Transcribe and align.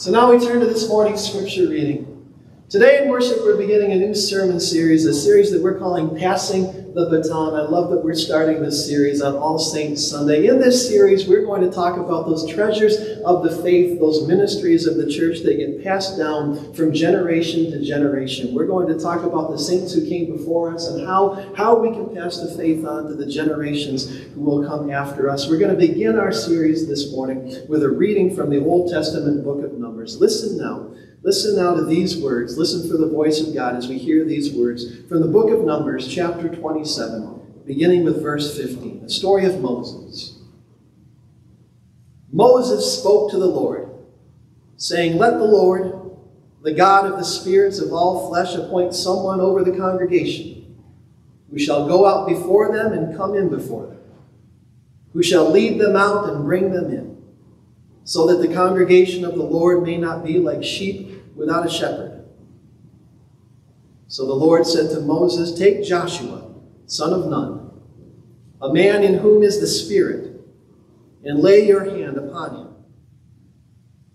So 0.00 0.10
now 0.10 0.30
we 0.32 0.38
turn 0.38 0.60
to 0.60 0.64
this 0.64 0.88
morning's 0.88 1.22
scripture 1.28 1.68
reading. 1.68 2.26
Today 2.70 3.02
in 3.02 3.10
worship, 3.10 3.40
we're 3.42 3.58
beginning 3.58 3.92
a 3.92 3.96
new 3.96 4.14
sermon 4.14 4.58
series, 4.58 5.04
a 5.04 5.12
series 5.12 5.50
that 5.50 5.62
we're 5.62 5.78
calling 5.78 6.18
Passing 6.18 6.79
the 6.94 7.06
Baton. 7.08 7.54
I 7.54 7.62
love 7.62 7.90
that 7.90 8.02
we're 8.02 8.14
starting 8.14 8.60
this 8.60 8.84
series 8.84 9.22
on 9.22 9.36
All 9.36 9.60
Saints 9.60 10.04
Sunday. 10.04 10.48
In 10.48 10.58
this 10.58 10.88
series, 10.88 11.28
we're 11.28 11.44
going 11.44 11.62
to 11.62 11.70
talk 11.70 11.96
about 11.96 12.26
those 12.26 12.52
treasures 12.52 12.96
of 13.24 13.44
the 13.44 13.62
faith, 13.62 14.00
those 14.00 14.26
ministries 14.26 14.86
of 14.86 14.96
the 14.96 15.08
church 15.08 15.40
that 15.44 15.56
get 15.56 15.84
passed 15.84 16.18
down 16.18 16.74
from 16.74 16.92
generation 16.92 17.70
to 17.70 17.84
generation. 17.84 18.52
We're 18.52 18.66
going 18.66 18.88
to 18.88 18.98
talk 18.98 19.22
about 19.22 19.52
the 19.52 19.58
saints 19.58 19.92
who 19.94 20.08
came 20.08 20.36
before 20.36 20.74
us 20.74 20.88
and 20.88 21.06
how, 21.06 21.54
how 21.56 21.78
we 21.78 21.90
can 21.90 22.12
pass 22.12 22.38
the 22.38 22.56
faith 22.56 22.84
on 22.84 23.06
to 23.06 23.14
the 23.14 23.30
generations 23.30 24.10
who 24.34 24.40
will 24.40 24.68
come 24.68 24.90
after 24.90 25.30
us. 25.30 25.48
We're 25.48 25.60
going 25.60 25.78
to 25.78 25.86
begin 25.86 26.18
our 26.18 26.32
series 26.32 26.88
this 26.88 27.12
morning 27.12 27.54
with 27.68 27.84
a 27.84 27.88
reading 27.88 28.34
from 28.34 28.50
the 28.50 28.64
Old 28.64 28.90
Testament 28.90 29.44
book 29.44 29.62
of 29.62 29.74
Numbers. 29.74 30.20
Listen 30.20 30.58
now. 30.58 30.90
Listen 31.22 31.56
now 31.56 31.74
to 31.74 31.84
these 31.84 32.16
words. 32.16 32.56
Listen 32.56 32.88
for 32.88 32.96
the 32.96 33.08
voice 33.08 33.40
of 33.40 33.54
God 33.54 33.76
as 33.76 33.88
we 33.88 33.98
hear 33.98 34.24
these 34.24 34.52
words 34.52 35.02
from 35.06 35.20
the 35.20 35.28
book 35.28 35.50
of 35.50 35.64
Numbers, 35.64 36.08
chapter 36.08 36.48
27, 36.48 37.62
beginning 37.66 38.04
with 38.04 38.22
verse 38.22 38.56
15, 38.56 39.02
the 39.02 39.10
story 39.10 39.44
of 39.44 39.60
Moses. 39.60 40.38
Moses 42.32 42.98
spoke 42.98 43.30
to 43.30 43.38
the 43.38 43.46
Lord, 43.46 43.90
saying, 44.76 45.18
Let 45.18 45.38
the 45.38 45.44
Lord, 45.44 45.92
the 46.62 46.72
God 46.72 47.04
of 47.04 47.18
the 47.18 47.24
spirits 47.24 47.80
of 47.80 47.92
all 47.92 48.30
flesh, 48.30 48.54
appoint 48.54 48.94
someone 48.94 49.40
over 49.40 49.62
the 49.62 49.76
congregation, 49.76 50.78
who 51.50 51.58
shall 51.58 51.86
go 51.86 52.06
out 52.06 52.28
before 52.28 52.72
them 52.74 52.94
and 52.94 53.14
come 53.14 53.34
in 53.34 53.50
before 53.50 53.88
them, 53.88 54.00
who 55.12 55.22
shall 55.22 55.50
lead 55.50 55.78
them 55.78 55.96
out 55.96 56.30
and 56.30 56.44
bring 56.44 56.72
them 56.72 56.86
in 56.86 57.09
so 58.04 58.26
that 58.26 58.46
the 58.46 58.52
congregation 58.52 59.24
of 59.24 59.36
the 59.36 59.42
Lord 59.42 59.82
may 59.82 59.96
not 59.96 60.24
be 60.24 60.38
like 60.38 60.64
sheep 60.64 61.22
without 61.36 61.66
a 61.66 61.70
shepherd. 61.70 62.24
So 64.08 64.26
the 64.26 64.34
Lord 64.34 64.66
said 64.66 64.90
to 64.90 65.00
Moses, 65.00 65.56
Take 65.56 65.84
Joshua, 65.84 66.52
son 66.86 67.12
of 67.12 67.28
Nun, 67.28 67.70
a 68.60 68.72
man 68.72 69.04
in 69.04 69.14
whom 69.14 69.42
is 69.42 69.60
the 69.60 69.66
Spirit, 69.66 70.40
and 71.24 71.38
lay 71.38 71.66
your 71.66 71.84
hand 71.84 72.16
upon 72.16 72.56
him. 72.56 72.68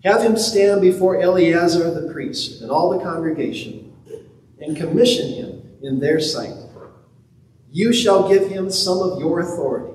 Have 0.04 0.22
him 0.22 0.36
stand 0.36 0.82
before 0.82 1.20
Eleazar 1.20 1.90
the 1.90 2.12
priest 2.12 2.60
and 2.60 2.70
all 2.70 2.90
the 2.90 3.02
congregation, 3.02 3.92
and 4.60 4.76
commission 4.76 5.32
him 5.32 5.62
in 5.82 5.98
their 5.98 6.20
sight. 6.20 6.54
You 7.70 7.92
shall 7.92 8.28
give 8.28 8.48
him 8.48 8.70
some 8.70 8.98
of 8.98 9.18
your 9.18 9.40
authority, 9.40 9.94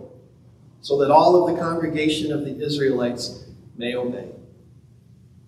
so 0.82 0.98
that 1.00 1.12
all 1.12 1.48
of 1.48 1.54
the 1.54 1.62
congregation 1.62 2.32
of 2.32 2.44
the 2.44 2.64
Israelites 2.64 3.46
may 3.82 3.96
obey. 3.96 4.30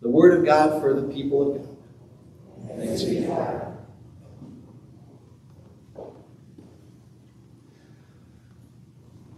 The 0.01 0.09
word 0.09 0.39
of 0.39 0.43
God 0.43 0.81
for 0.81 0.99
the 0.99 1.03
people 1.13 1.55
of 1.55 1.61
God. 1.61 2.77
Thanks 2.79 3.03
be 3.03 3.21
to 3.21 3.27
God. 3.27 3.69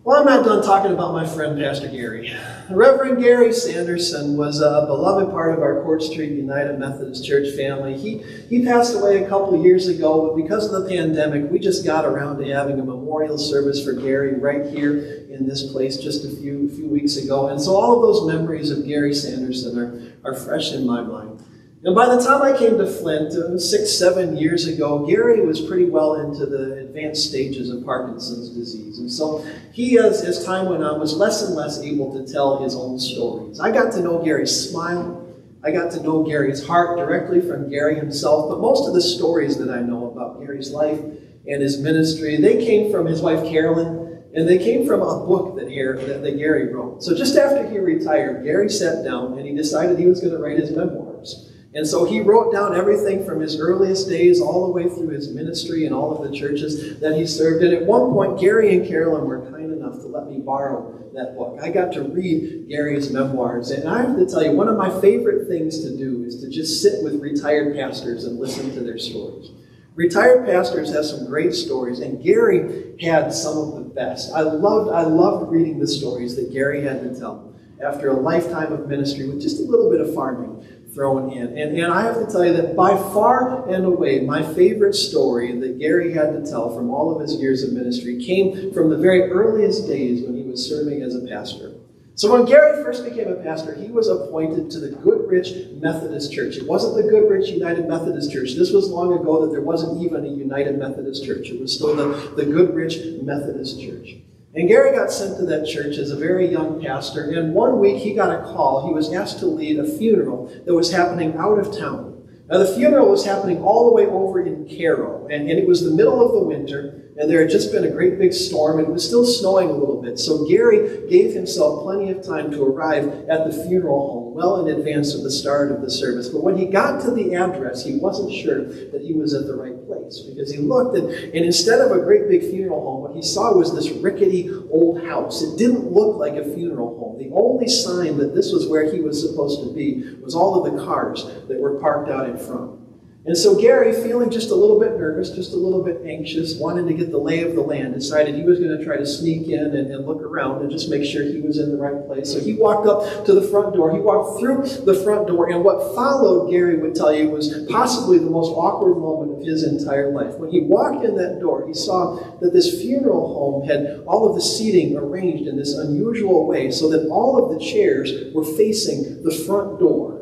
Well, 0.05 0.19
I'm 0.19 0.25
not 0.25 0.45
done 0.45 0.63
talking 0.63 0.93
about 0.93 1.13
my 1.13 1.25
friend, 1.25 1.59
Pastor 1.59 1.89
Gary. 1.89 2.31
Reverend 2.69 3.21
Gary 3.21 3.51
Sanderson 3.51 4.38
was 4.38 4.61
a 4.61 4.85
beloved 4.85 5.31
part 5.31 5.57
of 5.57 5.63
our 5.63 5.81
Court 5.81 6.01
Street 6.01 6.31
United 6.31 6.79
Methodist 6.79 7.25
Church 7.25 7.55
family. 7.55 7.97
He, 7.97 8.19
he 8.47 8.63
passed 8.63 8.95
away 8.95 9.23
a 9.23 9.27
couple 9.27 9.61
years 9.61 9.88
ago, 9.88 10.27
but 10.27 10.41
because 10.41 10.71
of 10.71 10.83
the 10.83 10.88
pandemic, 10.88 11.49
we 11.51 11.57
just 11.57 11.83
got 11.83 12.05
around 12.05 12.38
to 12.38 12.45
having 12.45 12.79
a 12.79 12.85
memorial 12.85 13.39
service 13.39 13.83
for 13.83 13.93
Gary 13.93 14.35
right 14.35 14.67
here 14.67 15.24
in 15.36 15.45
this 15.45 15.72
place 15.72 15.97
just 15.97 16.25
a 16.25 16.30
few, 16.30 16.69
few 16.69 16.88
weeks 16.88 17.17
ago. 17.17 17.50
And 17.50 17.61
so 17.61 17.75
all 17.75 17.95
of 17.95 18.02
those 18.02 18.33
memories 18.33 18.72
of 18.72 18.88
Gary 18.88 19.14
Sanderson 19.14 19.78
are, 19.78 20.31
are 20.31 20.36
fresh 20.36 20.72
in 20.72 20.86
my 20.86 21.02
mind. 21.02 21.44
And 21.83 21.94
by 21.94 22.08
the 22.08 22.19
time 22.19 22.41
I 22.41 22.58
came 22.58 22.80
to 22.80 22.88
Flint, 22.88 23.33
uh, 23.33 23.59
six, 23.59 23.91
seven 23.91 24.38
years 24.38 24.66
ago, 24.66 25.06
Gary 25.06 25.45
was 25.45 25.61
pretty 25.61 25.86
well 25.86 26.16
into 26.16 26.47
the 26.47 26.80
advanced 26.80 27.30
stages 27.30 27.69
of 27.69 27.86
Parkinson's 27.86 28.50
disease. 28.50 28.97
And 28.97 29.12
so 29.12 29.45
he, 29.72 30.00
as, 30.00 30.24
as 30.24 30.44
time 30.44 30.68
went 30.68 30.84
on, 30.84 31.00
was 31.00 31.16
less 31.16 31.44
and 31.44 31.53
less 31.53 31.79
able 31.84 32.12
to 32.13 32.34
tell 32.34 32.63
his 32.63 32.74
own 32.74 32.97
stories. 32.97 33.59
I 33.59 33.72
got 33.72 33.91
to 33.94 34.01
know 34.01 34.24
Gary's 34.24 34.69
smile. 34.69 35.31
I 35.63 35.69
got 35.69 35.91
to 35.91 36.01
know 36.01 36.24
Gary's 36.24 36.66
heart 36.66 36.97
directly 36.97 37.40
from 37.40 37.69
Gary 37.69 37.95
himself. 37.95 38.50
But 38.50 38.62
most 38.62 38.88
of 38.88 38.95
the 38.95 39.01
stories 39.01 39.57
that 39.59 39.69
I 39.69 39.81
know 39.81 40.09
about 40.09 40.40
Gary's 40.40 40.72
life 40.72 41.00
and 41.00 41.62
his 41.62 41.79
ministry, 41.79 42.38
they 42.38 42.66
came 42.66 42.91
from 42.91 43.06
his 43.06 43.22
wife, 43.22 43.47
Carolyn, 43.47 44.14
and 44.35 44.47
they 44.47 44.57
came 44.57 44.85
from 44.85 45.01
a 45.01 45.25
book 45.25 45.56
that, 45.56 45.68
that, 45.69 46.22
that 46.22 46.38
Gary 46.38 46.73
wrote. 46.73 47.01
So 47.01 47.16
just 47.16 47.38
after 47.38 47.68
he 47.69 47.79
retired, 47.79 48.44
Gary 48.44 48.69
sat 48.69 49.03
down 49.03 49.38
and 49.38 49.47
he 49.47 49.56
decided 49.56 49.97
he 49.97 50.07
was 50.07 50.19
going 50.19 50.34
to 50.34 50.40
write 50.40 50.59
his 50.59 50.72
memoirs. 50.72 51.51
And 51.73 51.88
so 51.88 52.06
he 52.06 52.22
wrote 52.22 52.53
down 52.53 52.75
everything 52.75 53.25
from 53.25 53.41
his 53.41 53.59
earliest 53.59 54.07
days 54.07 54.40
all 54.40 54.66
the 54.66 54.72
way 54.72 54.90
through 54.90 55.09
his 55.09 55.34
ministry 55.34 55.85
and 55.85 55.94
all 55.94 56.16
of 56.16 56.29
the 56.29 56.38
churches 56.38 57.00
that 57.00 57.18
he 57.18 57.25
served. 57.25 57.63
And 57.63 57.74
at 57.74 57.85
one 57.85 58.12
point, 58.12 58.40
Gary 58.40 58.75
and 58.75 58.88
Carolyn 58.88 59.25
were 59.25 59.50
kind 59.51 59.74
enough 59.74 59.95
to 60.01 60.07
let 60.07 60.28
me 60.28 60.40
borrow 60.40 61.03
that 61.13 61.35
book. 61.38 61.59
I 61.62 61.69
got 61.69 61.94
to 61.94 62.03
read 62.03 62.68
Gary's 62.69 63.12
memoirs. 63.12 63.72
And 63.72 63.90
I 63.90 64.03
have 64.03 64.18
to 64.18 64.25
tell 64.25 64.44
you, 64.44 64.51
one 64.51 64.68
of 64.68 64.78
my 64.78 64.90
favorite 65.01 65.47
things 65.47 65.81
to 65.84 65.95
do 65.97 66.24
is 66.24 66.41
to 66.41 66.50
just 66.50 66.81
sit 66.81 67.03
with 67.03 67.22
retired 67.22 67.75
pastors 67.75 68.25
and 68.25 68.40
listen 68.40 68.74
to 68.74 68.81
their 68.81 68.97
stories. 68.97 69.51
Retired 69.95 70.45
pastors 70.45 70.94
have 70.94 71.06
some 71.06 71.25
great 71.25 71.53
stories, 71.53 72.01
and 72.01 72.22
Gary 72.22 72.95
had 73.00 73.33
some 73.33 73.57
of 73.57 73.75
the 73.75 73.89
best. 73.89 74.33
I 74.33 74.41
loved, 74.41 74.91
I 74.91 75.03
loved 75.03 75.51
reading 75.51 75.79
the 75.79 75.88
stories 75.88 76.35
that 76.35 76.51
Gary 76.51 76.83
had 76.83 77.01
to 77.01 77.17
tell 77.17 77.53
after 77.81 78.09
a 78.09 78.19
lifetime 78.19 78.73
of 78.73 78.89
ministry 78.89 79.28
with 79.28 79.41
just 79.41 79.61
a 79.61 79.63
little 79.63 79.89
bit 79.89 80.01
of 80.01 80.13
farming 80.13 80.66
thrown 80.94 81.31
in. 81.31 81.57
And, 81.57 81.78
and 81.78 81.94
I 81.94 82.03
have 82.03 82.16
to 82.16 82.29
tell 82.29 82.45
you 82.45 82.53
that 82.53 82.75
by 82.75 82.89
far 82.89 83.69
and 83.69 83.85
away, 83.85 84.19
my 84.22 84.44
favorite 84.53 84.95
story 84.95 85.57
that 85.59 85.79
Gary 85.79 86.13
had 86.13 86.31
to 86.33 86.50
tell 86.50 86.75
from 86.75 86.89
all 86.89 87.16
of 87.16 87.22
his 87.22 87.35
years 87.35 87.63
of 87.63 87.72
ministry 87.72 88.23
came 88.23 88.73
from 88.73 88.89
the 88.89 88.97
very 88.97 89.29
earliest 89.31 89.88
days 89.88 90.23
when 90.23 90.35
he 90.35 90.44
was 90.44 90.67
serving 90.67 91.03
as 91.03 91.16
a 91.16 91.25
pastor. 91.27 91.73
So 92.17 92.31
when 92.31 92.45
Gary 92.45 92.81
first 92.81 93.03
became 93.03 93.27
a 93.27 93.35
pastor, 93.35 93.75
he 93.75 93.91
was 93.91 94.07
appointed 94.07 94.71
to 94.71 94.79
the 94.79 94.89
Goodrich 94.89 95.53
Methodist 95.81 96.31
Church. 96.31 96.55
It 96.55 96.65
wasn't 96.65 96.95
the 96.95 97.09
Goodrich 97.11 97.49
United 97.49 97.89
Methodist 97.89 98.31
Church. 98.31 98.55
This 98.55 98.71
was 98.71 98.89
long 98.89 99.11
ago 99.11 99.45
that 99.45 99.51
there 99.51 99.61
wasn't 99.61 100.01
even 100.01 100.23
a 100.23 100.29
United 100.29 100.79
Methodist 100.79 101.25
Church. 101.25 101.49
It 101.49 101.59
was 101.59 101.75
still 101.75 101.93
the, 101.93 102.35
the 102.37 102.45
Goodrich 102.45 103.21
Methodist 103.21 103.81
Church. 103.81 104.15
And 104.55 104.69
Gary 104.69 104.95
got 104.95 105.11
sent 105.11 105.37
to 105.39 105.45
that 105.47 105.67
church 105.67 105.97
as 105.97 106.11
a 106.11 106.15
very 106.15 106.49
young 106.49 106.81
pastor, 106.81 107.31
and 107.31 107.53
one 107.53 107.79
week 107.79 107.97
he 107.97 108.13
got 108.13 108.33
a 108.33 108.43
call. 108.43 108.87
He 108.87 108.93
was 108.93 109.11
asked 109.11 109.39
to 109.39 109.47
lead 109.47 109.77
a 109.77 109.97
funeral 109.97 110.49
that 110.65 110.73
was 110.73 110.93
happening 110.93 111.35
out 111.35 111.59
of 111.59 111.77
town. 111.77 112.25
Now, 112.49 112.59
the 112.59 112.73
funeral 112.73 113.09
was 113.09 113.25
happening 113.25 113.61
all 113.61 113.89
the 113.89 113.93
way 113.93 114.05
over 114.05 114.39
in 114.39 114.69
Caro, 114.69 115.27
and, 115.29 115.49
and 115.49 115.59
it 115.59 115.67
was 115.67 115.83
the 115.83 115.91
middle 115.91 116.25
of 116.25 116.31
the 116.31 116.47
winter, 116.47 117.04
and 117.17 117.29
there 117.29 117.41
had 117.41 117.49
just 117.49 117.71
been 117.71 117.85
a 117.85 117.91
great 117.91 118.19
big 118.19 118.33
storm, 118.33 118.79
and 118.79 118.87
it 118.87 118.91
was 118.91 119.05
still 119.05 119.25
snowing 119.25 119.69
a 119.69 119.73
little 119.73 120.01
bit. 120.01 120.19
So 120.19 120.45
Gary 120.45 121.07
gave 121.09 121.33
himself 121.33 121.83
plenty 121.83 122.11
of 122.11 122.25
time 122.25 122.51
to 122.51 122.63
arrive 122.63 123.29
at 123.29 123.45
the 123.45 123.65
funeral 123.67 124.11
home 124.11 124.25
well 124.35 124.67
in 124.67 124.77
advance 124.77 125.15
of 125.15 125.23
the 125.23 125.31
start 125.31 125.71
of 125.71 125.81
the 125.81 125.89
service. 125.89 126.27
But 126.27 126.43
when 126.43 126.57
he 126.57 126.65
got 126.65 127.01
to 127.03 127.11
the 127.11 127.35
address, 127.35 127.85
he 127.85 127.97
wasn't 127.97 128.33
sure 128.33 128.65
that 128.65 129.01
he 129.01 129.13
was 129.13 129.33
at 129.33 129.47
the 129.47 129.55
right 129.55 129.87
place 129.87 130.19
because 130.19 130.51
he 130.51 130.57
looked, 130.57 130.97
and, 130.97 131.09
and 131.09 131.45
instead 131.45 131.79
of 131.79 131.91
a 131.91 132.01
great 132.01 132.27
big 132.27 132.41
funeral 132.41 132.83
home, 132.83 133.01
what 133.01 133.15
he 133.15 133.21
saw 133.21 133.55
was 133.55 133.73
this 133.73 133.89
rickety 133.91 134.51
old 134.69 135.01
house. 135.05 135.41
It 135.41 135.57
didn't 135.57 135.89
look 135.89 136.17
like 136.17 136.33
a 136.33 136.43
funeral 136.43 136.99
home. 136.99 137.17
The 137.17 137.33
only 137.33 137.69
sign 137.69 138.17
that 138.17 138.35
this 138.35 138.51
was 138.51 138.67
where 138.67 138.91
he 138.91 138.99
was 138.99 139.21
supposed 139.21 139.63
to 139.63 139.73
be 139.73 140.03
was 140.21 140.35
all 140.35 140.65
of 140.65 140.73
the 140.73 140.83
cars 140.83 141.25
that 141.47 141.57
were 141.57 141.79
parked 141.79 142.11
out 142.11 142.29
in 142.29 142.37
front. 142.37 142.84
And 143.28 143.36
so 143.36 143.59
Gary, 143.59 143.91
feeling 143.91 144.30
just 144.30 144.52
a 144.52 144.56
little 144.56 144.80
bit 144.80 145.00
nervous, 145.00 145.31
just 145.31 145.53
a 145.53 145.56
little 145.56 145.84
bit 145.84 146.02
anxious, 146.06 146.58
wanting 146.58 146.86
to 146.86 146.94
get 146.94 147.09
the 147.09 147.18
lay 147.18 147.41
of 147.41 147.56
the 147.56 147.62
land, 147.62 147.96
decided 147.96 148.36
he 148.36 148.44
was 148.44 148.59
going 148.59 148.78
to 148.78 148.86
try 148.86 148.97
to 148.97 149.06
sneak 149.06 149.47
in 149.47 149.59
and, 149.75 149.91
and, 149.91 150.06
look 150.06 150.22
around 150.22 150.62
and 150.62 150.69
just 150.69 150.91
make 150.91 151.03
sure 151.03 151.24
he 151.24 151.41
was 151.41 151.58
in 151.58 151.72
the 151.72 151.78
right 151.78 152.06
place. 152.06 152.31
So 152.31 152.40
he 152.40 152.53
walked 152.53 152.88
up 152.88 153.25
to 153.25 153.34
the 153.34 153.41
front 153.41 153.74
door. 153.74 153.91
He 153.91 154.00
walked 154.00 154.40
through 154.40 154.68
the 154.86 154.94
front 155.03 155.28
door, 155.28 155.50
and 155.50 155.63
what 155.63 155.95
followed, 155.95 156.51
Gary 156.51 156.77
would 156.77 156.94
tell 156.94 157.12
you, 157.12 157.30
was 157.30 157.66
possibly 157.68 158.19
the 158.19 158.30
most 158.30 158.50
awkward 158.50 159.00
moment 159.00 159.39
of 159.39 159.44
his 159.44 159.63
entire 159.63 160.12
life. 160.12 160.36
When 160.36 160.51
he 160.51 160.62
walked 160.62 161.04
in 161.04 161.16
that 161.16 161.39
door, 161.39 161.66
he 161.66 161.74
saw 161.74 162.18
that 162.42 162.54
this 162.54 162.80
funeral 162.80 163.33
home 163.33 163.68
had 163.68 164.04
all 164.06 164.30
of 164.30 164.36
the 164.36 164.42
seating 164.42 164.95
arranged 164.95 165.48
in 165.48 165.57
this 165.57 165.74
unusual 165.74 166.45
way 166.45 166.69
so 166.69 166.89
that 166.89 167.07
all 167.10 167.44
of 167.44 167.57
the 167.57 167.66
chairs 167.66 168.12
were 168.36 168.45
facing 168.45 169.24
the 169.24 169.33
front 169.33 169.80
door. 169.80 170.14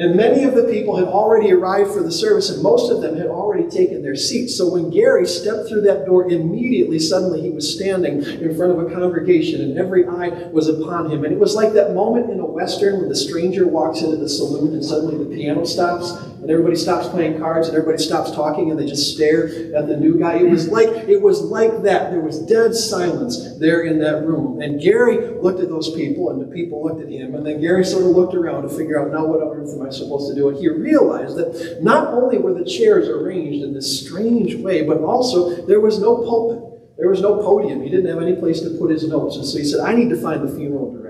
And 0.00 0.16
many 0.16 0.44
of 0.44 0.54
the 0.54 0.64
people 0.64 0.96
had 0.96 1.08
already 1.08 1.52
arrived 1.52 1.92
for 1.92 2.02
the 2.02 2.10
service, 2.10 2.48
and 2.48 2.62
most 2.62 2.90
of 2.90 3.02
them 3.02 3.18
had 3.18 3.26
already 3.26 3.68
taken 3.68 4.00
their 4.00 4.16
seats. 4.16 4.56
So 4.56 4.72
when 4.72 4.88
Gary 4.88 5.26
stepped 5.26 5.68
through 5.68 5.82
that 5.82 6.06
door, 6.06 6.30
immediately, 6.30 6.98
suddenly, 6.98 7.42
he 7.42 7.50
was 7.50 7.70
standing 7.70 8.22
in 8.22 8.56
front 8.56 8.72
of 8.72 8.78
a 8.78 8.90
congregation, 8.94 9.60
and 9.60 9.76
every 9.76 10.06
eye 10.06 10.48
was 10.52 10.68
upon 10.68 11.10
him. 11.10 11.22
And 11.24 11.34
it 11.34 11.38
was 11.38 11.54
like 11.54 11.74
that 11.74 11.94
moment 11.94 12.30
in 12.30 12.40
a 12.40 12.46
Western 12.46 13.00
when 13.00 13.10
the 13.10 13.14
stranger 13.14 13.68
walks 13.68 14.00
into 14.00 14.16
the 14.16 14.28
saloon 14.28 14.72
and 14.72 14.82
suddenly 14.82 15.22
the 15.22 15.36
piano 15.36 15.66
stops 15.66 16.12
and 16.40 16.50
everybody 16.50 16.76
stops 16.76 17.08
playing 17.08 17.38
cards 17.38 17.68
and 17.68 17.76
everybody 17.76 18.02
stops 18.02 18.30
talking 18.30 18.70
and 18.70 18.80
they 18.80 18.86
just 18.86 19.14
stare 19.14 19.46
at 19.76 19.86
the 19.86 19.96
new 19.96 20.18
guy. 20.18 20.36
It 20.38 20.48
was 20.48 20.68
like 20.68 20.88
it 20.88 21.20
was 21.20 21.42
like 21.42 21.82
that. 21.82 22.10
There 22.10 22.20
was 22.20 22.38
dead 22.40 22.74
silence 22.74 23.58
there 23.58 23.82
in 23.82 23.98
that 24.00 24.24
room. 24.26 24.60
And 24.62 24.80
Gary 24.80 25.38
looked 25.40 25.60
at 25.60 25.68
those 25.68 25.94
people 25.94 26.30
and 26.30 26.40
the 26.40 26.46
people 26.46 26.82
looked 26.82 27.02
at 27.02 27.08
him 27.08 27.34
and 27.34 27.44
then 27.44 27.60
Gary 27.60 27.84
sort 27.84 28.04
of 28.04 28.10
looked 28.10 28.34
around 28.34 28.62
to 28.62 28.68
figure 28.68 29.00
out 29.00 29.12
now 29.12 29.26
what 29.26 29.42
on 29.42 29.56
earth 29.56 29.74
am 29.74 29.86
I 29.86 29.90
supposed 29.90 30.28
to 30.30 30.34
do? 30.34 30.48
And 30.48 30.58
he 30.58 30.68
realized 30.68 31.36
that 31.36 31.78
not 31.82 32.08
only 32.14 32.38
were 32.38 32.54
the 32.54 32.64
chairs 32.64 33.08
arranged 33.08 33.62
in 33.62 33.74
this 33.74 34.06
strange 34.06 34.54
way, 34.56 34.82
but 34.82 34.98
also 34.98 35.66
there 35.66 35.80
was 35.80 35.98
no 35.98 36.16
pulpit. 36.16 36.70
There 36.96 37.08
was 37.08 37.22
no 37.22 37.36
podium. 37.36 37.82
He 37.82 37.88
didn't 37.88 38.10
have 38.10 38.22
any 38.22 38.36
place 38.36 38.60
to 38.60 38.70
put 38.78 38.90
his 38.90 39.08
notes. 39.08 39.36
And 39.36 39.46
so 39.46 39.56
he 39.56 39.64
said, 39.64 39.80
I 39.80 39.94
need 39.94 40.10
to 40.10 40.20
find 40.20 40.46
the 40.46 40.54
funeral 40.54 40.92
director. 40.92 41.09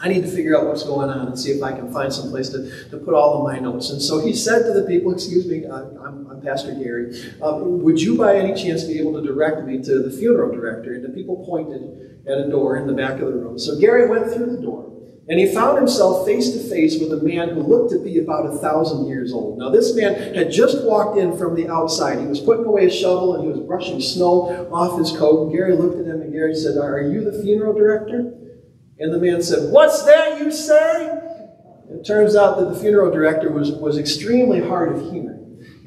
I 0.00 0.08
need 0.08 0.22
to 0.22 0.28
figure 0.28 0.56
out 0.56 0.66
what's 0.66 0.84
going 0.84 1.10
on 1.10 1.26
and 1.26 1.38
see 1.38 1.50
if 1.50 1.62
I 1.62 1.72
can 1.72 1.92
find 1.92 2.12
some 2.12 2.30
place 2.30 2.50
to, 2.50 2.88
to 2.90 2.98
put 2.98 3.14
all 3.14 3.38
of 3.38 3.44
my 3.44 3.58
notes. 3.58 3.90
And 3.90 4.00
so 4.00 4.24
he 4.24 4.32
said 4.32 4.62
to 4.62 4.72
the 4.72 4.86
people, 4.86 5.12
Excuse 5.12 5.46
me, 5.46 5.64
I'm, 5.66 6.26
I'm 6.30 6.40
Pastor 6.40 6.72
Gary. 6.74 7.14
Um, 7.42 7.82
would 7.82 8.00
you 8.00 8.16
by 8.16 8.36
any 8.36 8.60
chance 8.60 8.84
be 8.84 8.98
able 8.98 9.20
to 9.20 9.26
direct 9.26 9.64
me 9.64 9.82
to 9.82 10.02
the 10.02 10.10
funeral 10.10 10.52
director? 10.52 10.94
And 10.94 11.04
the 11.04 11.10
people 11.10 11.44
pointed 11.44 12.22
at 12.26 12.38
a 12.38 12.48
door 12.48 12.76
in 12.76 12.86
the 12.86 12.92
back 12.92 13.14
of 13.14 13.26
the 13.26 13.34
room. 13.34 13.58
So 13.58 13.78
Gary 13.78 14.08
went 14.08 14.32
through 14.32 14.56
the 14.56 14.62
door. 14.62 14.84
And 15.28 15.38
he 15.38 15.52
found 15.52 15.76
himself 15.76 16.24
face 16.24 16.52
to 16.52 16.58
face 16.58 16.98
with 16.98 17.12
a 17.12 17.22
man 17.22 17.50
who 17.50 17.60
looked 17.60 17.90
to 17.92 18.02
be 18.02 18.18
about 18.18 18.46
a 18.46 18.56
thousand 18.56 19.08
years 19.08 19.30
old. 19.30 19.58
Now, 19.58 19.68
this 19.68 19.94
man 19.94 20.34
had 20.34 20.50
just 20.50 20.82
walked 20.84 21.18
in 21.18 21.36
from 21.36 21.54
the 21.54 21.68
outside. 21.68 22.18
He 22.18 22.26
was 22.26 22.40
putting 22.40 22.64
away 22.64 22.86
a 22.86 22.90
shovel 22.90 23.34
and 23.34 23.44
he 23.44 23.50
was 23.50 23.60
brushing 23.60 24.00
snow 24.00 24.70
off 24.72 24.98
his 24.98 25.12
coat. 25.12 25.42
And 25.42 25.52
Gary 25.52 25.76
looked 25.76 25.98
at 25.98 26.06
him 26.06 26.22
and 26.22 26.32
Gary 26.32 26.54
said, 26.54 26.78
Are 26.78 27.02
you 27.02 27.30
the 27.30 27.42
funeral 27.42 27.74
director? 27.74 28.32
And 29.00 29.12
the 29.12 29.18
man 29.18 29.42
said, 29.42 29.72
What's 29.72 30.04
that 30.04 30.40
you 30.40 30.50
say? 30.50 31.18
It 31.90 32.04
turns 32.04 32.36
out 32.36 32.58
that 32.58 32.72
the 32.72 32.78
funeral 32.78 33.10
director 33.10 33.50
was, 33.50 33.72
was 33.72 33.96
extremely 33.96 34.60
hard 34.60 34.94
of 34.94 35.02
hearing. 35.10 35.38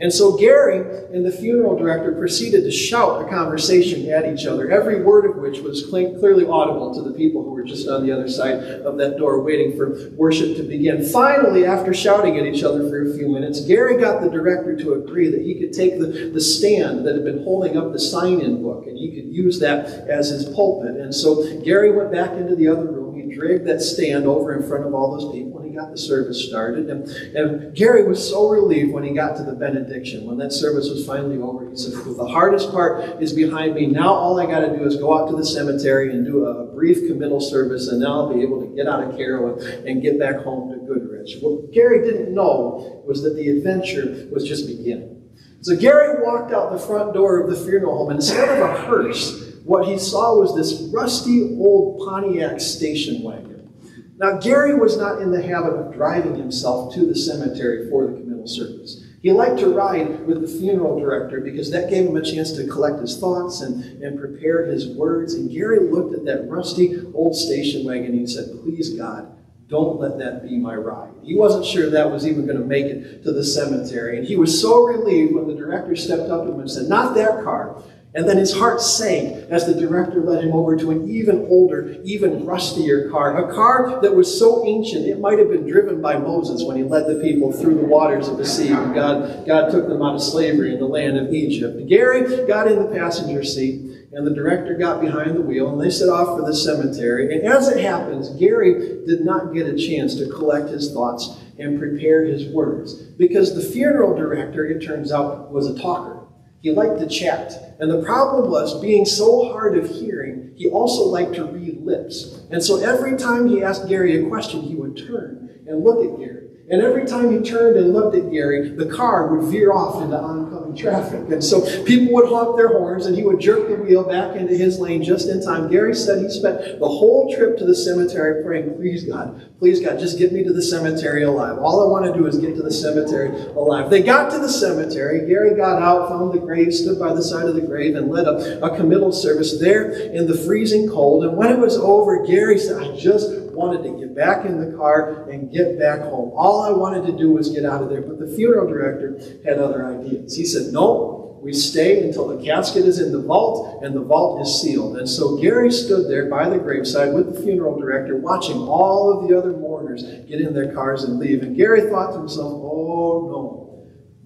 And 0.02 0.12
so 0.12 0.36
Gary 0.36 0.80
and 1.14 1.24
the 1.24 1.32
funeral 1.32 1.78
director 1.78 2.12
proceeded 2.14 2.64
to 2.64 2.72
shout 2.72 3.24
a 3.24 3.30
conversation 3.30 4.10
at 4.10 4.26
each 4.26 4.48
other, 4.48 4.72
every 4.72 5.04
word 5.04 5.30
of 5.30 5.36
which 5.36 5.60
was 5.60 5.86
clearly 5.86 6.44
audible 6.48 6.92
to 6.96 7.04
the 7.04 7.16
people 7.16 7.44
who 7.44 7.52
were 7.52 7.64
just 7.64 7.88
on 7.88 8.04
the 8.04 8.12
other 8.12 8.28
side 8.28 8.56
of 8.84 8.98
that 8.98 9.20
door 9.20 9.44
waiting 9.44 9.78
for 9.78 10.10
worship 10.14 10.58
to 10.58 10.64
begin. 10.64 11.06
Finally, 11.06 11.68
after 11.68 11.94
shouting 11.94 12.40
at 12.40 12.48
each 12.48 12.64
other 12.64 12.90
for 12.90 13.12
a 13.12 13.16
few 13.16 13.30
minutes, 13.30 13.62
Gary 13.62 14.02
got 14.02 14.24
the 14.24 14.30
director 14.30 14.76
to 14.76 14.94
agree 14.94 15.30
that 15.30 15.44
he 15.44 15.60
could 15.60 15.72
take 15.72 16.00
the, 16.00 16.32
the 16.34 16.42
stand 16.42 17.06
that 17.06 17.14
had 17.14 17.24
been 17.24 17.44
holding 17.44 17.78
up 17.78 17.94
the 17.94 18.00
sign 18.00 18.42
in 18.42 18.64
book 18.64 18.88
and 18.88 18.98
he 18.98 19.14
could 19.14 19.32
use 19.32 19.60
that 19.60 19.86
as 20.10 20.30
his 20.30 20.46
pulpit. 20.46 20.96
And 20.96 21.14
so 21.14 21.62
Gary 21.62 21.92
went 21.92 22.12
back 22.12 22.32
into 22.32 22.56
the 22.56 22.68
other 22.68 22.86
room. 22.86 23.01
He 23.32 23.38
dragged 23.38 23.66
that 23.68 23.82
stand 23.82 24.26
over 24.26 24.54
in 24.54 24.68
front 24.68 24.86
of 24.86 24.94
all 24.94 25.18
those 25.18 25.34
people 25.34 25.60
and 25.60 25.70
he 25.70 25.74
got 25.74 25.90
the 25.90 25.98
service 25.98 26.46
started. 26.46 26.90
And, 26.90 27.08
and 27.34 27.74
Gary 27.74 28.06
was 28.06 28.28
so 28.28 28.50
relieved 28.50 28.92
when 28.92 29.06
he 29.06 29.14
got 29.14 29.38
to 29.38 29.44
the 29.44 29.54
benediction. 29.54 30.26
When 30.26 30.38
that 30.40 30.52
service 30.52 30.90
was 30.90 31.06
finally 31.06 31.38
over, 31.38 31.70
he 31.70 31.78
said, 31.78 31.94
well, 32.06 32.14
The 32.16 32.28
hardest 32.28 32.72
part 32.72 33.22
is 33.24 33.32
behind 33.32 33.76
me. 33.76 33.86
Now 33.86 34.14
all 34.14 34.38
I 34.38 34.48
got 34.48 34.60
to 34.68 34.78
do 34.78 34.84
is 34.84 34.98
go 34.98 35.18
out 35.18 35.30
to 35.30 35.38
the 35.38 35.46
cemetery 35.46 36.12
and 36.12 36.26
do 36.26 36.46
a 36.46 36.66
brief 36.76 37.08
committal 37.08 37.40
service, 37.40 37.88
and 37.88 38.02
now 38.02 38.22
I'll 38.22 38.34
be 38.34 38.42
able 38.42 38.68
to 38.68 38.76
get 38.76 38.86
out 38.86 39.02
of 39.02 39.16
Caro 39.16 39.58
and, 39.58 39.88
and 39.88 40.02
get 40.02 40.20
back 40.20 40.44
home 40.44 40.70
to 40.72 40.86
Goodrich. 40.86 41.38
What 41.40 41.72
Gary 41.72 42.04
didn't 42.06 42.36
know 42.36 43.02
was 43.08 43.24
that 43.24 43.38
the 43.38 43.48
adventure 43.48 44.28
was 44.30 44.46
just 44.46 44.68
beginning. 44.68 45.30
So 45.62 45.78
Gary 45.78 46.22
walked 46.22 46.52
out 46.52 46.74
the 46.74 46.80
front 46.80 47.14
door 47.14 47.40
of 47.40 47.50
the 47.50 47.56
funeral 47.56 47.98
home, 47.98 48.10
and 48.10 48.18
instead 48.18 48.50
of 48.50 48.70
a 48.70 48.74
hearse, 48.82 49.51
what 49.64 49.88
he 49.88 49.98
saw 49.98 50.40
was 50.40 50.56
this 50.56 50.90
rusty 50.94 51.56
old 51.60 52.00
Pontiac 52.06 52.60
station 52.60 53.24
wagon. 53.24 53.74
Now, 54.18 54.38
Gary 54.38 54.76
was 54.76 54.98
not 54.98 55.22
in 55.22 55.32
the 55.32 55.42
habit 55.42 55.74
of 55.74 55.94
driving 55.94 56.36
himself 56.36 56.94
to 56.94 57.06
the 57.08 57.16
cemetery 57.16 57.90
for 57.90 58.06
the 58.06 58.14
committal 58.14 58.48
service. 58.48 59.04
He 59.22 59.32
liked 59.32 59.60
to 59.60 59.74
ride 59.74 60.26
with 60.26 60.42
the 60.42 60.48
funeral 60.48 61.00
director 61.00 61.42
because 61.42 61.70
that 61.72 61.90
gave 61.90 62.08
him 62.08 62.16
a 62.16 62.24
chance 62.24 62.52
to 62.54 62.68
collect 62.68 63.00
his 63.00 63.20
thoughts 63.20 63.62
and, 63.62 63.84
and 64.04 64.20
prepare 64.20 64.66
his 64.66 64.88
words. 64.88 65.36
And 65.36 65.52
Gary 65.52 65.80
looked 65.92 66.16
at 66.16 66.26
that 66.26 66.50
rusty 66.50 67.02
old 67.14 67.36
station 67.36 67.86
wagon 67.86 68.12
and 68.12 68.20
he 68.20 68.28
said, 68.28 68.50
Please, 68.64 68.96
God, 68.98 69.38
don't 69.68 70.00
let 70.00 70.18
that 70.18 70.44
be 70.44 70.58
my 70.58 70.76
ride. 70.76 71.14
He 71.24 71.36
wasn't 71.36 71.66
sure 71.66 71.90
that 71.90 72.12
was 72.12 72.26
even 72.26 72.46
going 72.48 72.58
to 72.58 72.66
make 72.66 72.86
it 72.86 73.24
to 73.24 73.32
the 73.32 73.44
cemetery. 73.44 74.18
And 74.18 74.28
he 74.28 74.38
was 74.38 74.60
so 74.60 74.84
relieved 74.84 75.34
when 75.34 75.48
the 75.48 75.56
director 75.56 75.96
stepped 75.96 76.30
up 76.30 76.46
to 76.46 76.52
him 76.52 76.60
and 76.60 76.70
said, 76.70 76.90
Not 76.90 77.14
that 77.16 77.44
car. 77.44 77.82
And 78.14 78.28
then 78.28 78.38
his 78.38 78.54
heart 78.54 78.82
sank 78.82 79.50
as 79.50 79.66
the 79.66 79.74
director 79.74 80.20
led 80.20 80.44
him 80.44 80.52
over 80.52 80.76
to 80.76 80.92
an 80.92 81.10
even 81.10 81.46
older, 81.50 81.98
even 82.04 82.46
rustier 82.46 83.10
car. 83.10 83.50
A 83.50 83.54
car 83.54 84.02
that 84.02 84.14
was 84.14 84.38
so 84.38 84.66
ancient 84.66 85.08
it 85.08 85.20
might 85.20 85.40
have 85.40 85.50
been 85.50 85.66
driven 85.66 86.02
by 86.02 86.18
Moses 86.18 86.64
when 86.66 86.76
he 86.76 86.84
led 86.84 87.08
the 87.08 87.22
people 87.22 87.54
through 87.54 87.76
the 87.76 87.86
waters 87.86 88.28
of 88.28 88.38
the 88.38 88.46
sea 88.46 88.74
when 88.74 88.94
God, 88.94 89.48
God 89.48 89.72
took 89.72 89.88
them 89.88 90.02
out 90.02 90.16
of 90.16 90.22
slavery 90.22 90.74
in 90.74 90.80
the 90.80 90.88
land 90.88 91.18
of 91.18 91.34
Egypt. 91.34 91.88
Gary 91.88 92.46
got 92.46 92.70
in 92.70 92.80
the 92.80 92.94
passenger 92.94 93.46
seat 93.46 93.92
and 94.12 94.28
the 94.28 94.36
director 94.36 94.76
got 94.76 95.00
behind 95.00 95.38
the 95.38 95.42
wheel 95.42 95.72
and 95.72 95.80
they 95.80 95.90
set 95.90 96.10
off 96.10 96.38
for 96.38 96.46
the 96.46 96.54
cemetery. 96.54 97.34
And 97.34 97.48
as 97.48 97.70
it 97.70 97.82
happens, 97.82 98.28
Gary 98.32 99.06
did 99.06 99.22
not 99.24 99.54
get 99.54 99.68
a 99.68 99.78
chance 99.78 100.16
to 100.16 100.30
collect 100.30 100.68
his 100.68 100.92
thoughts 100.92 101.38
and 101.58 101.80
prepare 101.80 102.26
his 102.26 102.46
words 102.48 102.94
because 102.94 103.56
the 103.56 103.62
funeral 103.62 104.18
director, 104.18 104.66
it 104.66 104.86
turns 104.86 105.14
out, 105.14 105.50
was 105.50 105.68
a 105.68 105.80
talker. 105.82 106.21
He 106.62 106.72
liked 106.72 107.00
to 107.00 107.08
chat. 107.08 107.76
And 107.80 107.90
the 107.90 108.04
problem 108.04 108.52
was, 108.52 108.80
being 108.80 109.06
so 109.06 109.52
hard 109.52 109.76
of 109.78 109.90
hearing, 109.90 110.54
he 110.56 110.70
also 110.70 111.04
liked 111.04 111.34
to 111.36 111.46
read 111.46 111.82
lips. 111.82 112.40
And 112.52 112.64
so 112.64 112.78
every 112.78 113.18
time 113.18 113.48
he 113.48 113.64
asked 113.64 113.88
Gary 113.88 114.24
a 114.24 114.30
question, 114.30 114.62
he 114.62 114.76
would 114.76 114.96
turn 114.96 115.60
and 115.68 115.84
look 115.84 116.06
at 116.06 116.20
Gary. 116.20 116.50
And 116.70 116.82
every 116.82 117.06
time 117.06 117.32
he 117.32 117.50
turned 117.50 117.78
and 117.78 117.94
looked 117.94 118.16
at 118.16 118.32
Gary, 118.32 118.70
the 118.70 118.86
car 118.86 119.36
would 119.36 119.52
veer 119.52 119.74
off 119.74 120.02
into 120.04 120.18
oncoming 120.18 120.61
traffic. 120.76 121.30
And 121.30 121.44
so 121.44 121.62
people 121.84 122.14
would 122.14 122.30
honk 122.30 122.58
their 122.58 122.70
horns 122.70 123.06
and 123.06 123.16
he 123.16 123.24
would 123.24 123.40
jerk 123.40 123.68
the 123.68 123.76
wheel 123.76 124.04
back 124.04 124.36
into 124.36 124.56
his 124.56 124.80
lane 124.80 125.04
just 125.04 125.30
in 125.30 125.44
time. 125.44 125.70
Gary 125.70 125.96
said 125.96 126.22
he 126.22 126.30
spent 126.30 126.80
the 126.80 126.88
whole 126.88 127.34
trip 127.36 127.58
to 127.58 127.66
the 127.66 127.76
cemetery 127.76 128.44
praying, 128.44 128.76
please 128.76 129.04
God, 129.04 129.50
please 129.60 129.80
God, 129.80 130.00
just 130.00 130.18
get 130.18 130.32
me 130.32 130.44
to 130.44 130.54
the 130.54 130.62
cemetery 130.62 131.24
alive. 131.24 131.58
All 131.58 131.82
I 131.82 131.92
want 131.92 132.06
to 132.06 132.20
do 132.20 132.28
is 132.28 132.38
get 132.38 132.56
to 132.56 132.64
the 132.64 132.72
cemetery 132.72 133.30
alive. 133.54 133.90
They 133.90 134.02
got 134.02 134.32
to 134.32 134.40
the 134.40 134.50
cemetery. 134.50 135.28
Gary 135.28 135.56
got 135.56 135.82
out, 135.82 136.10
found 136.10 136.34
the 136.34 136.40
grave, 136.40 136.74
stood 136.74 137.00
by 137.00 137.14
the 137.14 137.24
side 137.24 137.48
of 137.48 137.56
the 137.56 137.62
grave, 137.62 137.96
and 137.96 138.10
led 138.10 138.28
a, 138.28 138.66
a 138.66 138.76
committal 138.76 139.12
service 139.12 139.60
there 139.60 139.92
in 139.92 140.28
the 140.28 140.38
freezing 140.38 140.90
cold. 140.90 141.24
And 141.24 141.38
when 141.38 141.52
it 141.52 141.60
was 141.60 141.78
over, 141.78 142.26
Gary 142.26 142.58
said, 142.58 142.82
I 142.82 142.96
just 142.96 143.30
wanted 143.62 143.84
to 143.84 144.00
get 144.00 144.16
back 144.16 144.46
in 144.46 144.60
the 144.60 144.76
car 144.78 145.30
and 145.30 145.52
get 145.52 145.80
back 145.80 146.02
home. 146.02 146.32
All 146.36 146.64
I 146.64 146.72
wanted 146.72 147.06
to 147.06 147.18
do 147.18 147.32
was 147.32 147.50
get 147.50 147.66
out 147.66 147.84
of 147.84 147.90
there. 147.90 148.02
But 148.02 148.20
the 148.20 148.28
funeral 148.28 148.68
director 148.68 149.20
had 149.46 149.60
other 149.60 149.86
ideas. 149.86 150.36
He 150.36 150.46
said, 150.46 150.74
No, 150.74 151.40
we 151.42 151.54
stay 151.54 152.04
until 152.04 152.28
the 152.28 152.44
casket 152.44 152.86
is 152.86 153.00
in 153.00 153.12
the 153.12 153.22
vault 153.22 153.84
and 153.84 153.96
the 153.96 154.02
vault 154.02 154.42
is 154.42 154.62
sealed. 154.62 154.98
And 154.98 155.10
so 155.10 155.38
Gary 155.38 155.72
stood 155.72 156.10
there 156.10 156.30
by 156.30 156.50
the 156.50 156.60
graveside 156.60 157.14
with 157.14 157.34
the 157.34 157.42
funeral 157.42 157.80
director, 157.80 158.18
watching 158.18 158.58
all 158.58 159.20
of 159.20 159.28
the 159.28 159.38
other 159.38 159.52
mourners 159.52 160.04
get 160.04 160.42
in 160.42 160.54
their 160.54 160.74
cars 160.74 161.04
and 161.04 161.20
leave. 161.20 161.42
And 161.42 161.56
Gary 161.56 161.90
thought 161.90 162.14
to 162.14 162.20
himself, 162.20 162.54
Oh 162.54 163.28
no. 163.32 163.61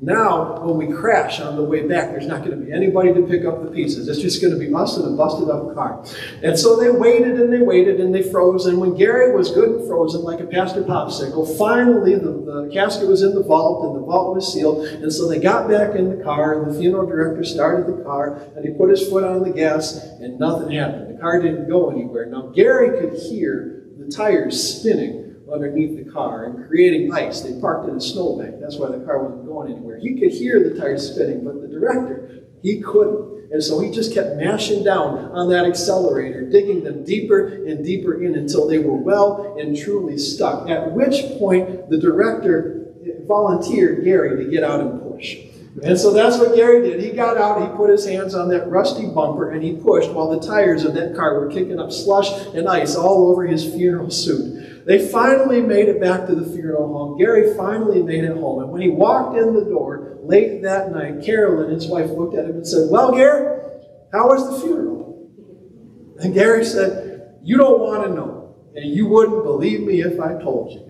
Now, 0.01 0.59
when 0.59 0.75
we 0.75 0.93
crash 0.93 1.39
on 1.39 1.55
the 1.55 1.63
way 1.63 1.87
back, 1.87 2.09
there's 2.09 2.27
not 2.27 2.43
going 2.43 2.59
to 2.59 2.65
be 2.65 2.71
anybody 2.73 3.13
to 3.13 3.21
pick 3.21 3.45
up 3.45 3.63
the 3.63 3.71
pieces. 3.71 4.09
It's 4.09 4.19
just 4.19 4.41
going 4.41 4.51
to 4.53 4.59
be 4.59 4.73
us 4.73 4.97
in 4.97 5.05
a 5.05 5.15
busted 5.15 5.49
up 5.49 5.73
car. 5.73 6.03
And 6.43 6.59
so 6.59 6.75
they 6.75 6.89
waited 6.89 7.39
and 7.39 7.51
they 7.51 7.61
waited 7.61 8.01
and 8.01 8.13
they 8.13 8.21
froze. 8.21 8.65
And 8.65 8.77
when 8.77 8.95
Gary 8.95 9.33
was 9.33 9.51
good 9.51 9.69
and 9.69 9.87
frozen, 9.87 10.21
like 10.23 10.41
a 10.41 10.47
pastor 10.47 10.83
popsicle, 10.83 11.57
finally 11.57 12.15
the, 12.15 12.31
the 12.31 12.69
casket 12.73 13.07
was 13.07 13.21
in 13.21 13.33
the 13.35 13.43
vault 13.43 13.85
and 13.85 13.95
the 13.95 14.05
vault 14.05 14.35
was 14.35 14.51
sealed. 14.51 14.85
And 14.85 15.11
so 15.13 15.29
they 15.29 15.39
got 15.39 15.69
back 15.69 15.95
in 15.95 16.17
the 16.17 16.21
car 16.21 16.61
and 16.61 16.73
the 16.73 16.77
funeral 16.77 17.07
director 17.07 17.45
started 17.45 17.87
the 17.87 18.03
car 18.03 18.35
and 18.57 18.65
he 18.65 18.71
put 18.73 18.89
his 18.89 19.07
foot 19.07 19.23
on 19.23 19.43
the 19.43 19.51
gas 19.51 19.95
and 20.19 20.37
nothing 20.37 20.71
happened. 20.71 21.15
The 21.15 21.21
car 21.21 21.41
didn't 21.41 21.69
go 21.69 21.89
anywhere. 21.89 22.25
Now, 22.25 22.47
Gary 22.47 22.99
could 22.99 23.17
hear 23.17 23.85
the 23.97 24.11
tires 24.11 24.61
spinning 24.61 25.24
underneath 25.51 26.03
the 26.03 26.11
car 26.11 26.45
and 26.45 26.67
creating 26.67 27.13
ice. 27.13 27.41
They 27.41 27.59
parked 27.59 27.89
in 27.89 27.95
a 27.95 28.01
snowbank. 28.01 28.59
That's 28.59 28.77
why 28.77 28.89
the 28.89 29.03
car 29.05 29.23
wasn't 29.23 29.45
going 29.45 29.71
anywhere. 29.71 29.97
He 29.99 30.19
could 30.19 30.31
hear 30.31 30.59
the 30.59 30.79
tires 30.79 31.11
spinning, 31.11 31.43
but 31.43 31.61
the 31.61 31.67
director, 31.67 32.43
he 32.61 32.81
couldn't. 32.81 33.35
And 33.51 33.63
so 33.63 33.79
he 33.79 33.91
just 33.91 34.13
kept 34.13 34.37
mashing 34.37 34.83
down 34.83 35.31
on 35.31 35.49
that 35.49 35.65
accelerator, 35.65 36.49
digging 36.49 36.83
them 36.83 37.03
deeper 37.03 37.47
and 37.47 37.85
deeper 37.85 38.21
in 38.23 38.35
until 38.35 38.67
they 38.67 38.79
were 38.79 38.95
well 38.95 39.55
and 39.59 39.77
truly 39.77 40.17
stuck. 40.17 40.67
At 40.69 40.91
which 40.91 41.21
point, 41.37 41.89
the 41.89 41.97
director 41.97 42.87
volunteered 43.27 44.03
Gary 44.03 44.43
to 44.43 44.49
get 44.49 44.63
out 44.63 44.81
and 44.81 45.01
push. 45.01 45.37
And 45.83 45.99
so 45.99 46.13
that's 46.13 46.37
what 46.37 46.55
Gary 46.55 46.89
did. 46.89 47.01
He 47.01 47.11
got 47.11 47.37
out, 47.37 47.61
he 47.61 47.77
put 47.77 47.89
his 47.89 48.05
hands 48.05 48.33
on 48.33 48.49
that 48.49 48.69
rusty 48.69 49.07
bumper, 49.07 49.51
and 49.51 49.61
he 49.61 49.75
pushed 49.75 50.09
while 50.11 50.29
the 50.29 50.45
tires 50.45 50.85
of 50.85 50.93
that 50.93 51.15
car 51.15 51.39
were 51.39 51.51
kicking 51.51 51.79
up 51.79 51.91
slush 51.91 52.31
and 52.55 52.67
ice 52.67 52.95
all 52.95 53.29
over 53.29 53.45
his 53.45 53.65
funeral 53.65 54.09
suit. 54.09 54.74
They 54.85 55.07
finally 55.07 55.61
made 55.61 55.89
it 55.89 55.99
back 55.99 56.27
to 56.27 56.35
the 56.35 56.45
funeral 56.45 56.87
home. 56.93 57.17
Gary 57.17 57.55
finally 57.55 58.03
made 58.03 58.23
it 58.23 58.37
home. 58.37 58.61
And 58.61 58.71
when 58.71 58.81
he 58.81 58.89
walked 58.89 59.37
in 59.37 59.53
the 59.55 59.65
door 59.65 60.17
late 60.21 60.61
that 60.61 60.91
night, 60.91 61.23
Carolyn, 61.25 61.71
his 61.71 61.87
wife, 61.87 62.11
looked 62.11 62.35
at 62.35 62.45
him 62.45 62.57
and 62.57 62.67
said, 62.67 62.89
Well, 62.91 63.11
Gary, 63.11 63.61
how 64.11 64.27
was 64.27 64.47
the 64.49 64.59
funeral? 64.65 65.29
And 66.19 66.33
Gary 66.33 66.63
said, 66.63 67.39
You 67.43 67.57
don't 67.57 67.79
want 67.79 68.03
to 68.03 68.13
know. 68.13 68.55
and 68.75 68.93
you 68.93 69.07
wouldn't 69.07 69.43
believe 69.43 69.81
me 69.81 70.01
if 70.01 70.19
I 70.19 70.33
told 70.41 70.71
you. 70.71 70.84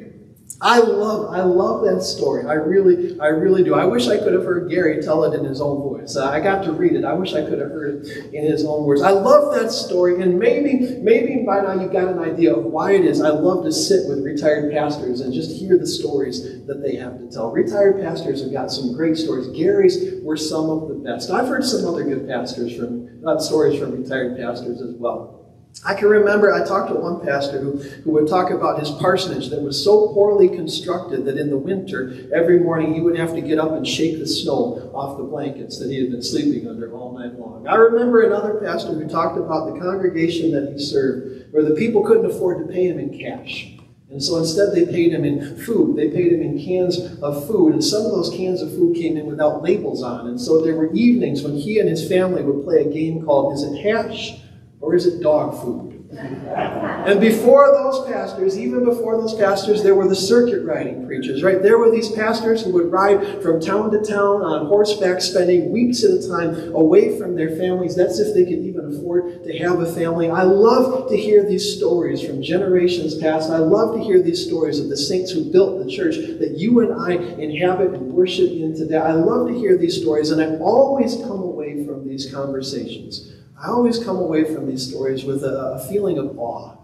I 0.62 0.80
love, 0.80 1.34
I 1.34 1.42
love 1.42 1.84
that 1.84 2.02
story. 2.02 2.46
I 2.46 2.54
really, 2.54 3.20
I 3.20 3.28
really 3.28 3.62
do. 3.62 3.76
I 3.76 3.84
wish 3.84 4.08
I 4.08 4.18
could 4.18 4.32
have 4.32 4.46
heard 4.46 4.70
Gary 4.70 5.02
tell 5.02 5.26
it 5.26 5.38
in 5.38 5.44
his 5.44 5.60
own 5.60 5.82
voice. 5.82 6.16
Uh, 6.16 6.30
I 6.30 6.40
got 6.40 6.64
to 6.64 6.72
read 6.72 6.94
it. 6.94 7.04
I 7.04 7.14
wish 7.14 7.34
I 7.34 7.42
could 7.42 7.60
have 7.60 7.72
heard 7.72 8.06
it 8.06 8.34
in 8.34 8.46
his 8.46 8.64
own 8.64 8.86
words. 8.86 9.02
I 9.02 9.12
love 9.12 9.54
that 9.56 9.72
story, 9.72 10.22
and 10.22 10.40
maybe, 10.40 10.98
maybe 11.02 11.44
by 11.46 11.60
now 11.60 11.74
you've 11.82 11.92
got 11.92 12.08
an 12.08 12.20
idea 12.20 12.56
of 12.56 12.64
why 12.64 12.94
it 12.94 13.04
is 13.04 13.22
I 13.22 13.30
love 13.30 13.66
to 13.66 13.72
sit 13.72 14.08
with 14.08 14.24
retired 14.24 14.72
pastors 14.72 15.20
and 15.20 15.34
just 15.34 15.52
hear 15.52 15.78
the 15.78 15.88
stories 15.88 16.66
that 16.66 16.82
they 16.82 16.96
have 16.96 17.20
to 17.20 17.30
tell. 17.30 17.52
Retired 17.52 18.02
pastors 18.02 18.42
have 18.42 18.54
got 18.54 18.72
some 18.72 18.94
great 18.94 19.18
stories. 19.18 19.50
Gary's 19.50 20.24
were 20.24 20.38
some 20.38 20.70
of 20.70 20.88
the 20.88 20.96
best. 20.96 21.32
I've 21.32 21.50
heard 21.50 21.66
some 21.66 21.86
other 21.86 22.06
good 22.06 22.30
pastors 22.30 22.76
from, 22.76 23.22
not 23.22 23.42
stories 23.42 23.78
from 23.78 23.92
retired 23.92 24.38
pastors 24.38 24.82
as 24.82 24.96
well. 24.96 25.35
I 25.84 25.94
can 25.94 26.08
remember 26.08 26.54
I 26.54 26.66
talked 26.66 26.90
to 26.90 26.96
one 26.96 27.24
pastor 27.24 27.60
who, 27.60 27.78
who 27.78 28.12
would 28.12 28.28
talk 28.28 28.50
about 28.50 28.80
his 28.80 28.90
parsonage 28.92 29.50
that 29.50 29.62
was 29.62 29.84
so 29.84 30.08
poorly 30.14 30.48
constructed 30.48 31.26
that 31.26 31.38
in 31.38 31.50
the 31.50 31.58
winter, 31.58 32.28
every 32.34 32.60
morning 32.60 32.94
he 32.94 33.02
would 33.02 33.18
have 33.18 33.36
to 33.36 33.42
get 33.42 33.60
up 33.60 33.72
and 33.74 33.88
shake 33.88 34.18
the 34.18 34.26
snow 34.26 34.90
off 34.94 35.18
the 35.18 35.24
blankets 35.24 35.78
that 35.80 35.92
he 35.92 36.00
had 36.00 36.12
been 36.12 36.24
sleeping 36.24 36.68
under 36.68 36.92
all 36.94 37.12
night 37.12 37.38
long. 37.38 37.68
I 37.68 37.76
remember 37.76 38.24
another 38.24 38.56
pastor 38.56 38.94
who 38.94 39.08
talked 39.08 39.38
about 39.38 39.74
the 39.74 39.80
congregation 39.80 40.52
that 40.52 40.72
he 40.72 40.80
served, 40.80 41.54
where 41.54 41.64
the 41.64 41.76
people 41.76 42.04
couldn't 42.04 42.26
afford 42.26 42.66
to 42.66 42.74
pay 42.74 42.88
him 42.88 43.00
in 43.00 43.20
cash. 43.20 43.72
And 44.10 44.24
so 44.24 44.38
instead, 44.38 44.74
they 44.74 44.86
paid 44.86 45.12
him 45.12 45.26
in 45.26 45.58
food. 45.58 45.98
They 45.98 46.10
paid 46.10 46.32
him 46.32 46.42
in 46.42 46.64
cans 46.64 47.00
of 47.22 47.48
food. 47.48 47.74
And 47.74 47.84
some 47.84 48.06
of 48.06 48.12
those 48.12 48.30
cans 48.30 48.62
of 48.62 48.70
food 48.70 48.96
came 48.96 49.18
in 49.18 49.26
without 49.26 49.62
labels 49.62 50.04
on. 50.04 50.28
And 50.28 50.40
so 50.40 50.62
there 50.62 50.76
were 50.76 50.94
evenings 50.94 51.44
when 51.44 51.58
he 51.58 51.80
and 51.80 51.90
his 51.90 52.08
family 52.08 52.42
would 52.42 52.64
play 52.64 52.82
a 52.82 52.94
game 52.94 53.26
called 53.26 53.54
Is 53.54 53.64
It 53.64 53.82
Hash? 53.82 54.40
Or 54.86 54.94
is 54.94 55.08
it 55.08 55.20
dog 55.20 55.60
food? 55.64 55.94
And 56.16 57.20
before 57.20 57.72
those 57.72 58.08
pastors, 58.08 58.58
even 58.58 58.86
before 58.86 59.18
those 59.18 59.34
pastors, 59.34 59.82
there 59.82 59.96
were 59.96 60.08
the 60.08 60.16
circuit 60.16 60.64
riding 60.64 61.08
preachers, 61.08 61.42
right? 61.42 61.62
There 61.62 61.80
were 61.80 61.90
these 61.90 62.12
pastors 62.12 62.64
who 62.64 62.72
would 62.74 62.92
ride 62.92 63.42
from 63.42 63.60
town 63.60 63.90
to 63.92 64.02
town 64.02 64.44
on 64.44 64.68
horseback, 64.68 65.22
spending 65.22 65.72
weeks 65.72 66.04
at 66.04 66.12
a 66.12 66.28
time 66.28 66.74
away 66.76 67.18
from 67.18 67.36
their 67.36 67.56
families. 67.58 67.96
That's 67.96 68.20
if 68.20 68.36
they 68.36 68.44
could 68.44 68.64
even 68.64 68.94
afford 68.94 69.44
to 69.44 69.58
have 69.58 69.80
a 69.80 69.92
family. 69.92 70.30
I 70.30 70.44
love 70.44 71.10
to 71.10 71.18
hear 71.18 71.44
these 71.44 71.76
stories 71.76 72.22
from 72.22 72.44
generations 72.44 73.16
past. 73.16 73.50
I 73.50 73.58
love 73.58 73.96
to 73.96 74.04
hear 74.04 74.22
these 74.22 74.46
stories 74.46 74.80
of 74.80 74.90
the 74.90 74.98
saints 74.98 75.32
who 75.32 75.52
built 75.52 75.84
the 75.84 75.92
church 75.92 76.16
that 76.16 76.56
you 76.58 76.80
and 76.82 76.94
I 76.94 77.14
inhabit 77.42 77.94
and 77.94 78.14
worship 78.14 78.52
in 78.52 78.76
today. 78.76 78.98
I 78.98 79.14
love 79.14 79.48
to 79.48 79.54
hear 79.54 79.78
these 79.78 80.00
stories, 80.00 80.30
and 80.30 80.40
I 80.40 80.58
always 80.58 81.16
come 81.16 81.42
away 81.42 81.86
from 81.86 82.08
these 82.08 82.32
conversations 82.32 83.32
I 83.62 83.68
always 83.68 84.04
come 84.04 84.18
away 84.18 84.44
from 84.44 84.68
these 84.68 84.88
stories 84.88 85.24
with 85.24 85.44
a, 85.44 85.76
a 85.76 85.88
feeling 85.88 86.18
of 86.18 86.38
awe 86.38 86.76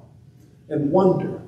and 0.69 0.91
wonder 0.91 1.41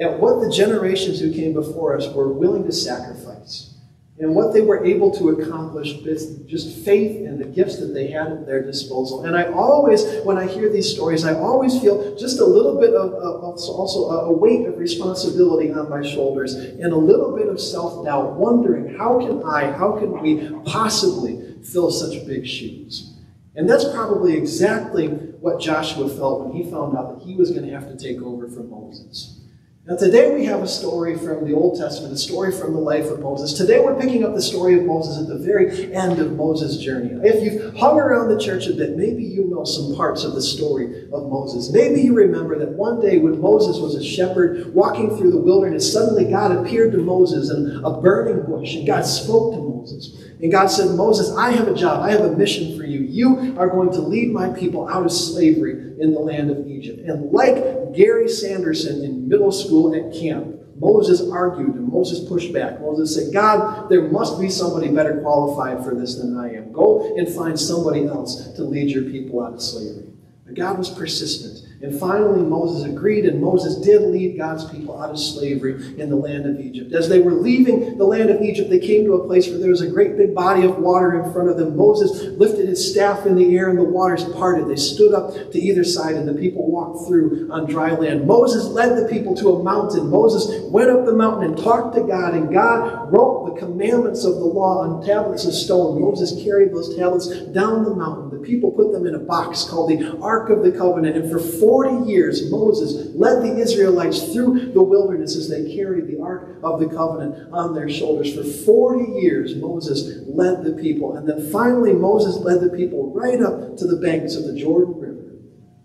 at 0.00 0.18
what 0.18 0.40
the 0.40 0.50
generations 0.50 1.20
who 1.20 1.32
came 1.32 1.52
before 1.52 1.96
us 1.96 2.12
were 2.12 2.32
willing 2.32 2.64
to 2.64 2.72
sacrifice 2.72 3.74
and 4.18 4.34
what 4.34 4.52
they 4.54 4.60
were 4.60 4.84
able 4.84 5.10
to 5.10 5.30
accomplish 5.30 5.94
with 6.02 6.46
just 6.46 6.84
faith 6.84 7.26
and 7.26 7.40
the 7.40 7.44
gifts 7.44 7.78
that 7.78 7.92
they 7.92 8.06
had 8.06 8.30
at 8.30 8.46
their 8.46 8.62
disposal. 8.62 9.24
And 9.24 9.36
I 9.36 9.50
always, 9.52 10.04
when 10.24 10.38
I 10.38 10.46
hear 10.46 10.70
these 10.70 10.92
stories, 10.92 11.24
I 11.24 11.34
always 11.34 11.80
feel 11.80 12.16
just 12.16 12.38
a 12.38 12.44
little 12.44 12.78
bit 12.78 12.94
of, 12.94 13.12
of 13.14 13.42
also 13.42 14.10
a 14.10 14.32
weight 14.32 14.66
of 14.66 14.78
responsibility 14.78 15.72
on 15.72 15.90
my 15.90 16.02
shoulders 16.02 16.54
and 16.54 16.92
a 16.92 16.96
little 16.96 17.36
bit 17.36 17.48
of 17.48 17.60
self 17.60 18.04
doubt, 18.04 18.34
wondering 18.34 18.96
how 18.96 19.18
can 19.18 19.42
I, 19.42 19.72
how 19.72 19.98
can 19.98 20.20
we 20.20 20.50
possibly 20.64 21.56
fill 21.62 21.90
such 21.90 22.26
big 22.26 22.46
shoes? 22.46 23.12
And 23.54 23.68
that's 23.68 23.84
probably 23.84 24.34
exactly 24.34 25.08
what 25.08 25.60
Joshua 25.60 26.08
felt 26.08 26.46
when 26.46 26.52
he 26.56 26.70
found 26.70 26.96
out 26.96 27.18
that 27.18 27.26
he 27.26 27.34
was 27.34 27.50
going 27.50 27.66
to 27.66 27.72
have 27.72 27.88
to 27.88 27.96
take 27.96 28.22
over 28.22 28.48
from 28.48 28.70
Moses. 28.70 29.41
Now, 29.84 29.96
today 29.96 30.32
we 30.32 30.44
have 30.44 30.62
a 30.62 30.68
story 30.68 31.18
from 31.18 31.44
the 31.44 31.54
Old 31.54 31.76
Testament, 31.76 32.14
a 32.14 32.16
story 32.16 32.52
from 32.52 32.72
the 32.72 32.78
life 32.78 33.06
of 33.06 33.18
Moses. 33.18 33.52
Today 33.52 33.80
we're 33.80 34.00
picking 34.00 34.22
up 34.22 34.32
the 34.32 34.40
story 34.40 34.78
of 34.78 34.84
Moses 34.84 35.20
at 35.20 35.26
the 35.26 35.44
very 35.44 35.92
end 35.92 36.20
of 36.20 36.36
Moses' 36.36 36.76
journey. 36.76 37.10
If 37.24 37.42
you've 37.42 37.76
hung 37.76 37.98
around 37.98 38.28
the 38.28 38.40
church 38.40 38.68
a 38.68 38.74
bit, 38.74 38.96
maybe 38.96 39.24
you 39.24 39.50
know 39.50 39.64
some 39.64 39.96
parts 39.96 40.22
of 40.22 40.34
the 40.34 40.40
story 40.40 41.08
of 41.12 41.28
Moses. 41.28 41.72
Maybe 41.72 42.00
you 42.00 42.14
remember 42.14 42.56
that 42.60 42.74
one 42.74 43.00
day 43.00 43.18
when 43.18 43.40
Moses 43.40 43.82
was 43.82 43.96
a 43.96 44.04
shepherd 44.04 44.72
walking 44.72 45.16
through 45.16 45.32
the 45.32 45.40
wilderness, 45.40 45.92
suddenly 45.92 46.30
God 46.30 46.52
appeared 46.52 46.92
to 46.92 46.98
Moses 46.98 47.50
in 47.50 47.82
a 47.84 48.00
burning 48.00 48.46
bush, 48.46 48.76
and 48.76 48.86
God 48.86 49.04
spoke 49.04 49.54
to 49.54 49.60
Moses. 49.60 50.16
And 50.40 50.52
God 50.52 50.68
said, 50.68 50.94
Moses, 50.96 51.36
I 51.36 51.50
have 51.50 51.66
a 51.66 51.74
job. 51.74 52.02
I 52.02 52.12
have 52.12 52.20
a 52.20 52.36
mission 52.36 52.78
for 52.78 52.84
you. 52.84 53.00
You 53.00 53.56
are 53.58 53.68
going 53.68 53.90
to 53.92 54.00
lead 54.00 54.32
my 54.32 54.48
people 54.50 54.88
out 54.88 55.04
of 55.04 55.12
slavery 55.12 55.91
in 56.02 56.12
the 56.12 56.18
land 56.18 56.50
of 56.50 56.66
Egypt. 56.66 56.98
And 57.08 57.30
like 57.30 57.94
Gary 57.94 58.28
Sanderson 58.28 59.04
in 59.04 59.28
middle 59.28 59.52
school 59.52 59.94
at 59.94 60.12
camp, 60.12 60.56
Moses 60.76 61.22
argued 61.30 61.76
and 61.76 61.88
Moses 61.88 62.28
pushed 62.28 62.52
back. 62.52 62.80
Moses 62.80 63.14
said, 63.14 63.32
God, 63.32 63.88
there 63.88 64.08
must 64.08 64.40
be 64.40 64.50
somebody 64.50 64.88
better 64.88 65.20
qualified 65.20 65.84
for 65.84 65.94
this 65.94 66.16
than 66.16 66.36
I 66.36 66.54
am. 66.56 66.72
Go 66.72 67.16
and 67.16 67.28
find 67.28 67.58
somebody 67.58 68.06
else 68.06 68.48
to 68.54 68.64
lead 68.64 68.90
your 68.90 69.04
people 69.04 69.44
out 69.44 69.54
of 69.54 69.62
slavery. 69.62 70.08
But 70.44 70.54
God 70.54 70.76
was 70.76 70.90
persistent. 70.90 71.61
And 71.82 71.98
finally, 71.98 72.42
Moses 72.42 72.84
agreed, 72.84 73.26
and 73.26 73.42
Moses 73.42 73.84
did 73.84 74.02
lead 74.02 74.38
God's 74.38 74.64
people 74.70 75.02
out 75.02 75.10
of 75.10 75.18
slavery 75.18 76.00
in 76.00 76.10
the 76.10 76.16
land 76.16 76.46
of 76.46 76.60
Egypt. 76.60 76.92
As 76.92 77.08
they 77.08 77.18
were 77.18 77.32
leaving 77.32 77.98
the 77.98 78.04
land 78.04 78.30
of 78.30 78.40
Egypt, 78.40 78.70
they 78.70 78.78
came 78.78 79.04
to 79.04 79.14
a 79.14 79.26
place 79.26 79.48
where 79.48 79.58
there 79.58 79.70
was 79.70 79.80
a 79.80 79.90
great 79.90 80.16
big 80.16 80.32
body 80.32 80.62
of 80.62 80.78
water 80.78 81.20
in 81.20 81.32
front 81.32 81.48
of 81.48 81.56
them. 81.56 81.76
Moses 81.76 82.38
lifted 82.38 82.68
his 82.68 82.88
staff 82.92 83.26
in 83.26 83.34
the 83.34 83.56
air, 83.56 83.68
and 83.68 83.78
the 83.78 83.82
waters 83.82 84.22
parted. 84.34 84.68
They 84.68 84.76
stood 84.76 85.12
up 85.12 85.32
to 85.50 85.58
either 85.58 85.82
side, 85.82 86.14
and 86.14 86.28
the 86.28 86.34
people 86.34 86.70
walked 86.70 87.08
through 87.08 87.50
on 87.50 87.66
dry 87.68 87.90
land. 87.90 88.28
Moses 88.28 88.66
led 88.66 88.96
the 88.96 89.08
people 89.08 89.34
to 89.36 89.56
a 89.56 89.62
mountain. 89.64 90.08
Moses 90.08 90.62
went 90.70 90.88
up 90.88 91.04
the 91.04 91.12
mountain 91.12 91.50
and 91.50 91.58
talked 91.58 91.96
to 91.96 92.02
God, 92.02 92.34
and 92.34 92.52
God 92.52 93.12
wrote 93.12 93.52
the 93.52 93.60
commandments 93.60 94.24
of 94.24 94.34
the 94.34 94.44
law 94.44 94.82
on 94.82 95.04
tablets 95.04 95.46
of 95.46 95.52
stone. 95.52 96.00
Moses 96.00 96.42
carried 96.44 96.70
those 96.70 96.94
tablets 96.96 97.26
down 97.52 97.82
the 97.82 97.94
mountain. 97.94 98.30
The 98.30 98.46
people 98.46 98.70
put 98.70 98.92
them 98.92 99.04
in 99.04 99.16
a 99.16 99.18
box 99.18 99.64
called 99.64 99.90
the 99.90 100.16
Ark 100.20 100.48
of 100.48 100.62
the 100.62 100.70
Covenant, 100.70 101.16
and 101.16 101.28
for 101.28 101.40
40 101.72 102.06
years, 102.06 102.50
Moses 102.50 103.14
led 103.14 103.42
the 103.42 103.56
Israelites 103.56 104.34
through 104.34 104.72
the 104.74 104.82
wilderness 104.82 105.36
as 105.36 105.48
they 105.48 105.74
carried 105.74 106.06
the 106.06 106.20
Ark 106.20 106.58
of 106.62 106.80
the 106.80 106.86
Covenant 106.86 107.50
on 107.50 107.74
their 107.74 107.88
shoulders. 107.88 108.34
For 108.34 108.44
40 108.44 109.12
years, 109.12 109.56
Moses 109.56 110.20
led 110.26 110.64
the 110.64 110.74
people. 110.74 111.16
And 111.16 111.26
then 111.26 111.50
finally, 111.50 111.94
Moses 111.94 112.36
led 112.44 112.60
the 112.60 112.76
people 112.76 113.10
right 113.14 113.40
up 113.40 113.78
to 113.78 113.86
the 113.86 113.96
banks 113.96 114.34
of 114.36 114.44
the 114.44 114.52
Jordan 114.52 115.00
River. 115.00 115.32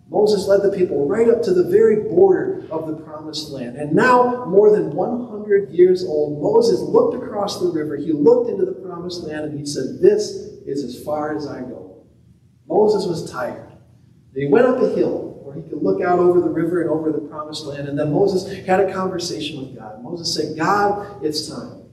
Moses 0.10 0.46
led 0.46 0.62
the 0.62 0.78
people 0.78 1.08
right 1.08 1.30
up 1.30 1.42
to 1.44 1.54
the 1.54 1.70
very 1.70 2.10
border 2.10 2.68
of 2.70 2.88
the 2.88 3.02
promised 3.06 3.52
land. 3.52 3.78
And 3.78 3.94
now, 3.94 4.44
more 4.44 4.76
than 4.76 4.92
100 4.92 5.72
years 5.72 6.04
old, 6.04 6.44
Moses 6.44 6.82
looked 6.82 7.16
across 7.16 7.62
the 7.62 7.72
river. 7.72 7.96
He 7.96 8.12
looked 8.12 8.50
into 8.50 8.66
the 8.66 8.74
promised 8.74 9.24
land 9.24 9.46
and 9.46 9.58
he 9.58 9.66
said, 9.66 10.02
This 10.02 10.32
is 10.66 10.84
as 10.84 11.02
far 11.06 11.34
as 11.34 11.48
I 11.48 11.62
go. 11.62 12.06
Moses 12.68 13.08
was 13.08 13.32
tired. 13.32 13.72
He 14.36 14.48
went 14.48 14.68
up 14.68 14.82
a 14.82 14.90
hill 14.90 15.27
he 15.52 15.62
could 15.62 15.82
look 15.82 16.02
out 16.02 16.20
over 16.20 16.42
the 16.42 16.50
river 16.50 16.82
and 16.82 16.90
over 16.90 17.12
the 17.12 17.20
promised 17.20 17.66
land. 17.66 17.88
And 17.88 17.98
then 17.98 18.12
Moses 18.12 18.66
had 18.66 18.80
a 18.80 18.94
conversation 18.94 19.62
with 19.62 19.76
God. 19.78 20.04
Moses 20.04 20.34
said, 20.34 20.58
God, 20.58 21.24
it's 21.24 21.48
time. 21.48 21.84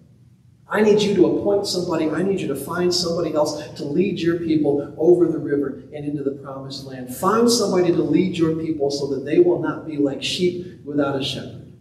I 0.68 0.80
need 0.80 1.02
you 1.02 1.14
to 1.14 1.26
appoint 1.26 1.66
somebody. 1.66 2.10
I 2.10 2.22
need 2.22 2.40
you 2.40 2.48
to 2.48 2.56
find 2.56 2.92
somebody 2.92 3.34
else 3.34 3.68
to 3.76 3.84
lead 3.84 4.18
your 4.18 4.38
people 4.38 4.94
over 4.98 5.28
the 5.28 5.38
river 5.38 5.82
and 5.94 6.04
into 6.04 6.22
the 6.22 6.32
promised 6.32 6.86
land. 6.86 7.14
Find 7.14 7.50
somebody 7.50 7.92
to 7.92 8.02
lead 8.02 8.36
your 8.36 8.56
people 8.56 8.90
so 8.90 9.06
that 9.14 9.24
they 9.24 9.40
will 9.40 9.60
not 9.60 9.86
be 9.86 9.98
like 9.98 10.22
sheep 10.22 10.80
without 10.84 11.20
a 11.20 11.22
shepherd. 11.22 11.72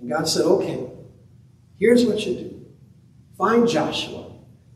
And 0.00 0.08
God 0.08 0.28
said, 0.28 0.44
okay, 0.44 0.88
here's 1.78 2.06
what 2.06 2.24
you 2.24 2.34
do. 2.34 2.66
Find 3.36 3.68
Joshua 3.68 4.28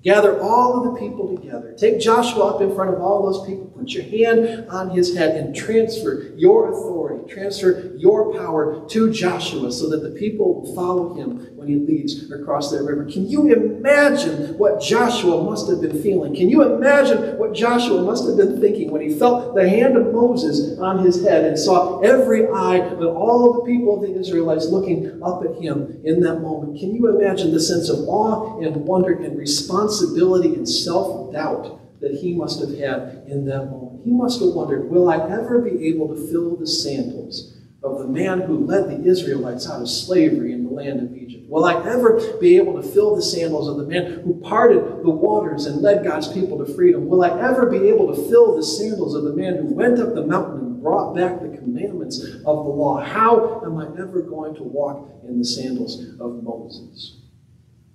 Gather 0.03 0.41
all 0.41 0.79
of 0.79 0.93
the 0.93 1.01
people 1.01 1.37
together. 1.37 1.75
Take 1.79 2.01
Joshua 2.01 2.55
up 2.55 2.61
in 2.61 2.75
front 2.75 2.93
of 2.93 3.01
all 3.01 3.23
those 3.23 3.47
people. 3.47 3.72
Put 3.83 3.95
your 3.95 4.05
hand 4.05 4.71
on 4.71 4.91
his 4.91 5.17
head 5.17 5.35
and 5.35 5.57
transfer 5.57 6.33
your 6.37 6.71
authority, 6.71 7.29
transfer 7.29 7.93
your 7.97 8.33
power 8.33 8.89
to 8.91 9.13
Joshua 9.13 9.73
so 9.73 9.89
that 9.91 10.05
the 10.05 10.11
people 10.11 10.73
follow 10.73 11.15
him 11.15 11.49
when 11.57 11.67
he 11.67 11.75
leads 11.75 12.31
across 12.31 12.71
that 12.71 12.85
river. 12.85 13.05
Can 13.11 13.29
you 13.29 13.53
imagine 13.53 14.57
what 14.57 14.81
Joshua 14.81 15.43
must 15.43 15.69
have 15.69 15.81
been 15.81 16.01
feeling? 16.01 16.33
Can 16.33 16.49
you 16.49 16.63
imagine 16.63 17.37
what 17.39 17.55
Joshua 17.55 18.05
must 18.05 18.25
have 18.29 18.37
been 18.37 18.61
thinking 18.61 18.93
when 18.93 19.03
he 19.03 19.19
felt 19.19 19.57
the 19.57 19.69
hand 19.69 19.97
of 19.97 20.13
Moses 20.13 20.79
on 20.79 21.05
his 21.05 21.25
head 21.25 21.45
and 21.45 21.59
saw 21.59 21.99
every 22.03 22.47
eye 22.47 22.87
of 22.87 23.03
all 23.03 23.53
the 23.53 23.63
people 23.63 23.97
of 23.97 24.03
the 24.03 24.17
Israelites 24.17 24.67
looking 24.67 25.21
up 25.25 25.45
at 25.45 25.61
him 25.61 26.01
in 26.05 26.21
that 26.21 26.41
moment? 26.41 26.79
Can 26.79 26.95
you 26.95 27.09
imagine 27.19 27.51
the 27.51 27.59
sense 27.59 27.89
of 27.89 27.99
awe 28.07 28.61
and 28.61 28.77
wonder 28.77 29.13
and 29.13 29.37
responsibility 29.37 30.55
and 30.55 30.69
self 30.69 31.33
doubt? 31.33 31.82
That 32.03 32.15
he 32.15 32.35
must 32.35 32.61
have 32.61 32.77
had 32.77 33.25
in 33.29 33.47
that 33.47 33.71
moment. 33.71 34.03
He 34.05 34.11
must 34.11 34.41
have 34.41 34.51
wondered, 34.51 34.91
will 34.91 35.09
I 35.09 35.17
ever 35.17 35.61
be 35.61 35.87
able 35.87 36.09
to 36.09 36.31
fill 36.31 36.57
the 36.57 36.67
sandals 36.67 37.57
of 37.83 38.01
the 38.01 38.09
man 38.09 38.41
who 38.41 38.67
led 38.67 38.91
the 38.91 39.09
Israelites 39.09 39.71
out 39.71 39.81
of 39.81 39.89
slavery 39.89 40.53
in 40.53 40.65
the 40.65 40.71
land 40.71 41.01
of 41.01 41.17
Egypt? 41.17 41.49
Will 41.49 41.65
I 41.65 41.75
ever 41.89 42.39
be 42.41 42.57
able 42.57 42.81
to 42.81 42.83
fill 42.83 43.15
the 43.15 43.23
sandals 43.23 43.69
of 43.69 43.77
the 43.77 43.85
man 43.85 44.21
who 44.25 44.41
parted 44.41 45.03
the 45.05 45.11
waters 45.11 45.67
and 45.67 45.81
led 45.81 46.05
God's 46.05 46.27
people 46.27 46.59
to 46.59 46.75
freedom? 46.75 47.07
Will 47.07 47.23
I 47.23 47.41
ever 47.41 47.67
be 47.67 47.89
able 47.89 48.13
to 48.13 48.29
fill 48.29 48.57
the 48.57 48.65
sandals 48.65 49.15
of 49.15 49.23
the 49.23 49.35
man 49.35 49.57
who 49.57 49.75
went 49.75 50.01
up 50.01 50.15
the 50.15 50.27
mountain 50.27 50.59
and 50.59 50.83
brought 50.83 51.15
back 51.15 51.41
the 51.41 51.57
commandments 51.57 52.21
of 52.21 52.43
the 52.43 52.51
law? 52.51 53.01
How 53.01 53.63
am 53.65 53.79
I 53.79 53.87
ever 54.01 54.23
going 54.23 54.57
to 54.57 54.65
walk 54.65 55.09
in 55.29 55.39
the 55.39 55.45
sandals 55.45 56.03
of 56.19 56.43
Moses? 56.43 57.19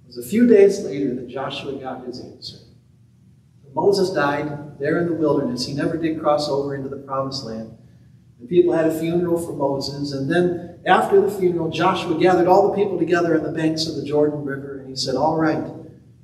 It 0.04 0.16
was 0.16 0.26
a 0.26 0.30
few 0.30 0.48
days 0.48 0.80
later 0.80 1.14
that 1.16 1.28
Joshua 1.28 1.74
got 1.74 2.06
his 2.06 2.22
answer. 2.22 2.67
Moses 3.78 4.10
died 4.10 4.80
there 4.80 4.98
in 5.00 5.06
the 5.06 5.14
wilderness. 5.14 5.68
He 5.68 5.74
never 5.76 5.98
did 5.98 6.20
cross 6.20 6.50
over 6.50 6.76
into 6.76 6.90
the 6.90 6.98
promised 6.98 7.46
land. 7.46 7.78
The 8.42 8.48
people 8.48 8.74
had 8.74 8.88
a 8.88 9.00
funeral 9.00 9.40
for 9.40 9.54
Moses, 9.54 10.14
and 10.14 10.30
then 10.30 10.80
after 10.88 11.22
the 11.22 11.30
funeral, 11.30 11.70
Joshua 11.70 12.20
gathered 12.20 12.48
all 12.48 12.70
the 12.70 12.76
people 12.76 12.98
together 12.98 13.38
on 13.38 13.44
the 13.44 13.52
banks 13.52 13.86
of 13.86 13.96
the 13.96 14.04
Jordan 14.04 14.44
River, 14.44 14.80
and 14.80 14.90
he 14.90 14.96
said, 14.96 15.16
All 15.16 15.38
right. 15.38 15.64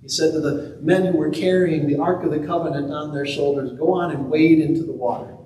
He 0.02 0.10
said 0.10 0.34
to 0.34 0.42
the 0.42 0.80
men 0.82 1.06
who 1.06 1.18
were 1.18 1.30
carrying 1.30 1.88
the 1.88 1.98
Ark 1.98 2.24
of 2.24 2.32
the 2.32 2.46
Covenant 2.46 2.92
on 2.92 3.14
their 3.14 3.26
shoulders, 3.26 3.72
Go 3.72 3.94
on 3.94 4.10
and 4.12 4.32
wade 4.32 4.60
into 4.60 4.84
the 4.84 4.92
water. 4.92 5.38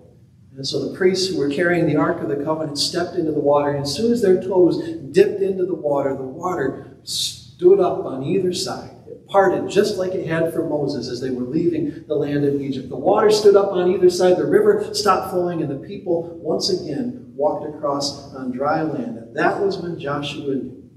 And 0.55 0.65
so 0.65 0.89
the 0.89 0.97
priests 0.97 1.27
who 1.27 1.37
were 1.37 1.49
carrying 1.49 1.87
the 1.87 1.97
Ark 1.97 2.21
of 2.21 2.29
the 2.29 2.43
Covenant 2.43 2.79
stepped 2.79 3.15
into 3.15 3.33
the 3.33 3.39
water, 3.39 3.71
and 3.71 3.83
as 3.83 3.93
soon 3.93 4.13
as 4.13 4.21
their 4.21 4.41
toes 4.41 4.81
dipped 5.11 5.41
into 5.41 5.65
the 5.65 5.75
water, 5.75 6.15
the 6.15 6.23
water 6.23 6.97
stood 7.03 7.81
up 7.81 8.05
on 8.05 8.23
either 8.23 8.53
side 8.53 8.96
parted 9.27 9.69
just 9.69 9.97
like 9.97 10.13
it 10.13 10.27
had 10.27 10.53
for 10.53 10.67
Moses 10.67 11.09
as 11.09 11.21
they 11.21 11.29
were 11.29 11.43
leaving 11.43 12.05
the 12.07 12.15
land 12.15 12.45
of 12.45 12.61
Egypt. 12.61 12.89
The 12.89 12.95
water 12.95 13.29
stood 13.29 13.55
up 13.55 13.71
on 13.71 13.91
either 13.91 14.09
side, 14.09 14.37
the 14.37 14.45
river 14.45 14.93
stopped 14.93 15.31
flowing, 15.31 15.61
and 15.61 15.69
the 15.69 15.87
people 15.87 16.37
once 16.41 16.69
again 16.69 17.33
walked 17.35 17.67
across 17.67 18.33
on 18.33 18.51
dry 18.51 18.81
land. 18.81 19.17
And 19.17 19.35
that 19.35 19.59
was 19.59 19.77
when 19.77 19.99
Joshua 19.99 20.55
knew. 20.55 20.89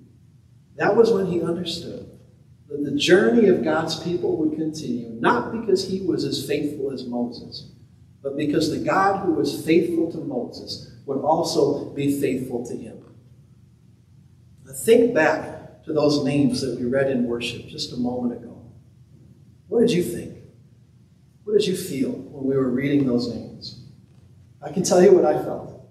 That 0.76 0.96
was 0.96 1.12
when 1.12 1.26
he 1.26 1.42
understood 1.42 2.10
that 2.68 2.84
the 2.84 2.96
journey 2.96 3.48
of 3.48 3.64
God's 3.64 3.98
people 4.00 4.36
would 4.38 4.56
continue, 4.56 5.10
not 5.20 5.52
because 5.52 5.88
he 5.88 6.00
was 6.00 6.24
as 6.24 6.46
faithful 6.46 6.92
as 6.92 7.04
Moses, 7.04 7.72
but 8.22 8.36
because 8.36 8.70
the 8.70 8.84
God 8.84 9.24
who 9.24 9.32
was 9.32 9.64
faithful 9.64 10.10
to 10.12 10.18
Moses 10.18 10.92
would 11.06 11.18
also 11.18 11.86
be 11.90 12.20
faithful 12.20 12.64
to 12.66 12.76
him. 12.76 12.98
Now 14.64 14.72
think 14.72 15.14
back 15.14 15.59
to 15.90 16.00
those 16.00 16.24
names 16.24 16.60
that 16.60 16.78
we 16.78 16.86
read 16.86 17.10
in 17.10 17.24
worship 17.24 17.66
just 17.66 17.92
a 17.92 17.96
moment 17.96 18.40
ago. 18.40 18.56
What 19.66 19.80
did 19.80 19.90
you 19.90 20.02
think? 20.02 20.36
What 21.44 21.58
did 21.58 21.66
you 21.66 21.76
feel 21.76 22.10
when 22.10 22.44
we 22.44 22.56
were 22.56 22.70
reading 22.70 23.06
those 23.06 23.28
names? 23.28 23.82
I 24.62 24.70
can 24.70 24.84
tell 24.84 25.02
you 25.02 25.12
what 25.12 25.24
I 25.24 25.42
felt. 25.42 25.88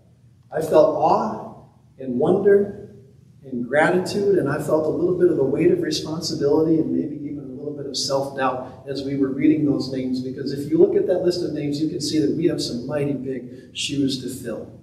I 0.51 0.61
felt 0.61 0.95
awe 0.95 1.65
and 1.99 2.17
wonder 2.17 2.95
and 3.43 3.67
gratitude, 3.67 4.37
and 4.37 4.47
I 4.47 4.57
felt 4.57 4.85
a 4.85 4.89
little 4.89 5.17
bit 5.17 5.29
of 5.29 5.37
the 5.37 5.43
weight 5.43 5.71
of 5.71 5.81
responsibility 5.81 6.75
and 6.75 6.91
maybe 6.91 7.15
even 7.25 7.39
a 7.39 7.53
little 7.53 7.75
bit 7.75 7.85
of 7.85 7.97
self 7.97 8.37
doubt 8.37 8.85
as 8.87 9.03
we 9.03 9.17
were 9.17 9.29
reading 9.29 9.65
those 9.65 9.91
names. 9.91 10.21
Because 10.21 10.53
if 10.53 10.69
you 10.69 10.77
look 10.77 10.95
at 10.95 11.07
that 11.07 11.23
list 11.23 11.43
of 11.43 11.53
names, 11.53 11.81
you 11.81 11.89
can 11.89 11.99
see 11.99 12.19
that 12.19 12.31
we 12.31 12.45
have 12.45 12.61
some 12.61 12.87
mighty 12.87 13.13
big 13.13 13.75
shoes 13.75 14.21
to 14.21 14.29
fill. 14.29 14.79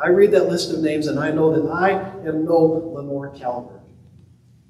I 0.00 0.08
read 0.08 0.30
that 0.30 0.48
list 0.48 0.72
of 0.72 0.80
names 0.80 1.08
and 1.08 1.18
I 1.18 1.30
know 1.30 1.60
that 1.60 1.70
I 1.70 1.90
am 2.26 2.44
no 2.44 2.56
Lenore 2.94 3.30
Calvert 3.30 3.77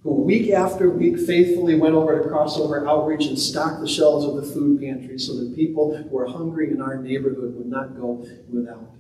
who 0.03 0.15
week 0.15 0.51
after 0.53 0.89
week 0.91 1.19
faithfully 1.19 1.75
went 1.75 1.95
over 1.95 2.23
to 2.23 2.29
crossover 2.29 2.87
outreach 2.89 3.27
and 3.27 3.39
stocked 3.39 3.81
the 3.81 3.89
shelves 3.89 4.25
of 4.25 4.37
the 4.37 4.55
food 4.55 4.81
pantry 4.81 5.19
so 5.19 5.35
that 5.35 5.57
people 5.57 5.97
who 5.97 6.09
were 6.09 6.27
hungry 6.27 6.71
in 6.71 6.81
our 6.81 6.97
neighborhood 6.97 7.55
would 7.57 7.67
not 7.67 7.97
go 7.97 8.25
without. 8.49 8.95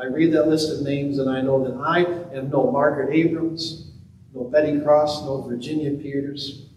I 0.00 0.06
read 0.06 0.32
that 0.32 0.48
list 0.48 0.72
of 0.72 0.82
names 0.82 1.18
and 1.18 1.28
I 1.28 1.42
know 1.42 1.62
that 1.64 1.78
I 1.78 2.00
am 2.34 2.48
no 2.48 2.70
Margaret 2.70 3.14
Abrams, 3.14 3.90
no 4.34 4.44
Betty 4.44 4.80
Cross, 4.80 5.24
no 5.24 5.42
Virginia 5.42 5.90
Peters, 5.92 6.68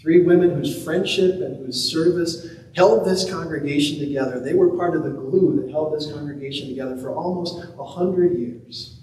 three 0.00 0.22
women 0.22 0.50
whose 0.50 0.82
friendship 0.82 1.36
and 1.36 1.64
whose 1.64 1.90
service 1.90 2.48
held 2.74 3.06
this 3.06 3.30
congregation 3.30 4.00
together. 4.00 4.40
They 4.40 4.54
were 4.54 4.76
part 4.76 4.96
of 4.96 5.04
the 5.04 5.10
glue 5.10 5.62
that 5.62 5.70
held 5.70 5.94
this 5.94 6.10
congregation 6.10 6.68
together 6.68 6.96
for 6.96 7.14
almost 7.14 7.64
a 7.78 7.84
hundred 7.84 8.36
years. 8.36 9.00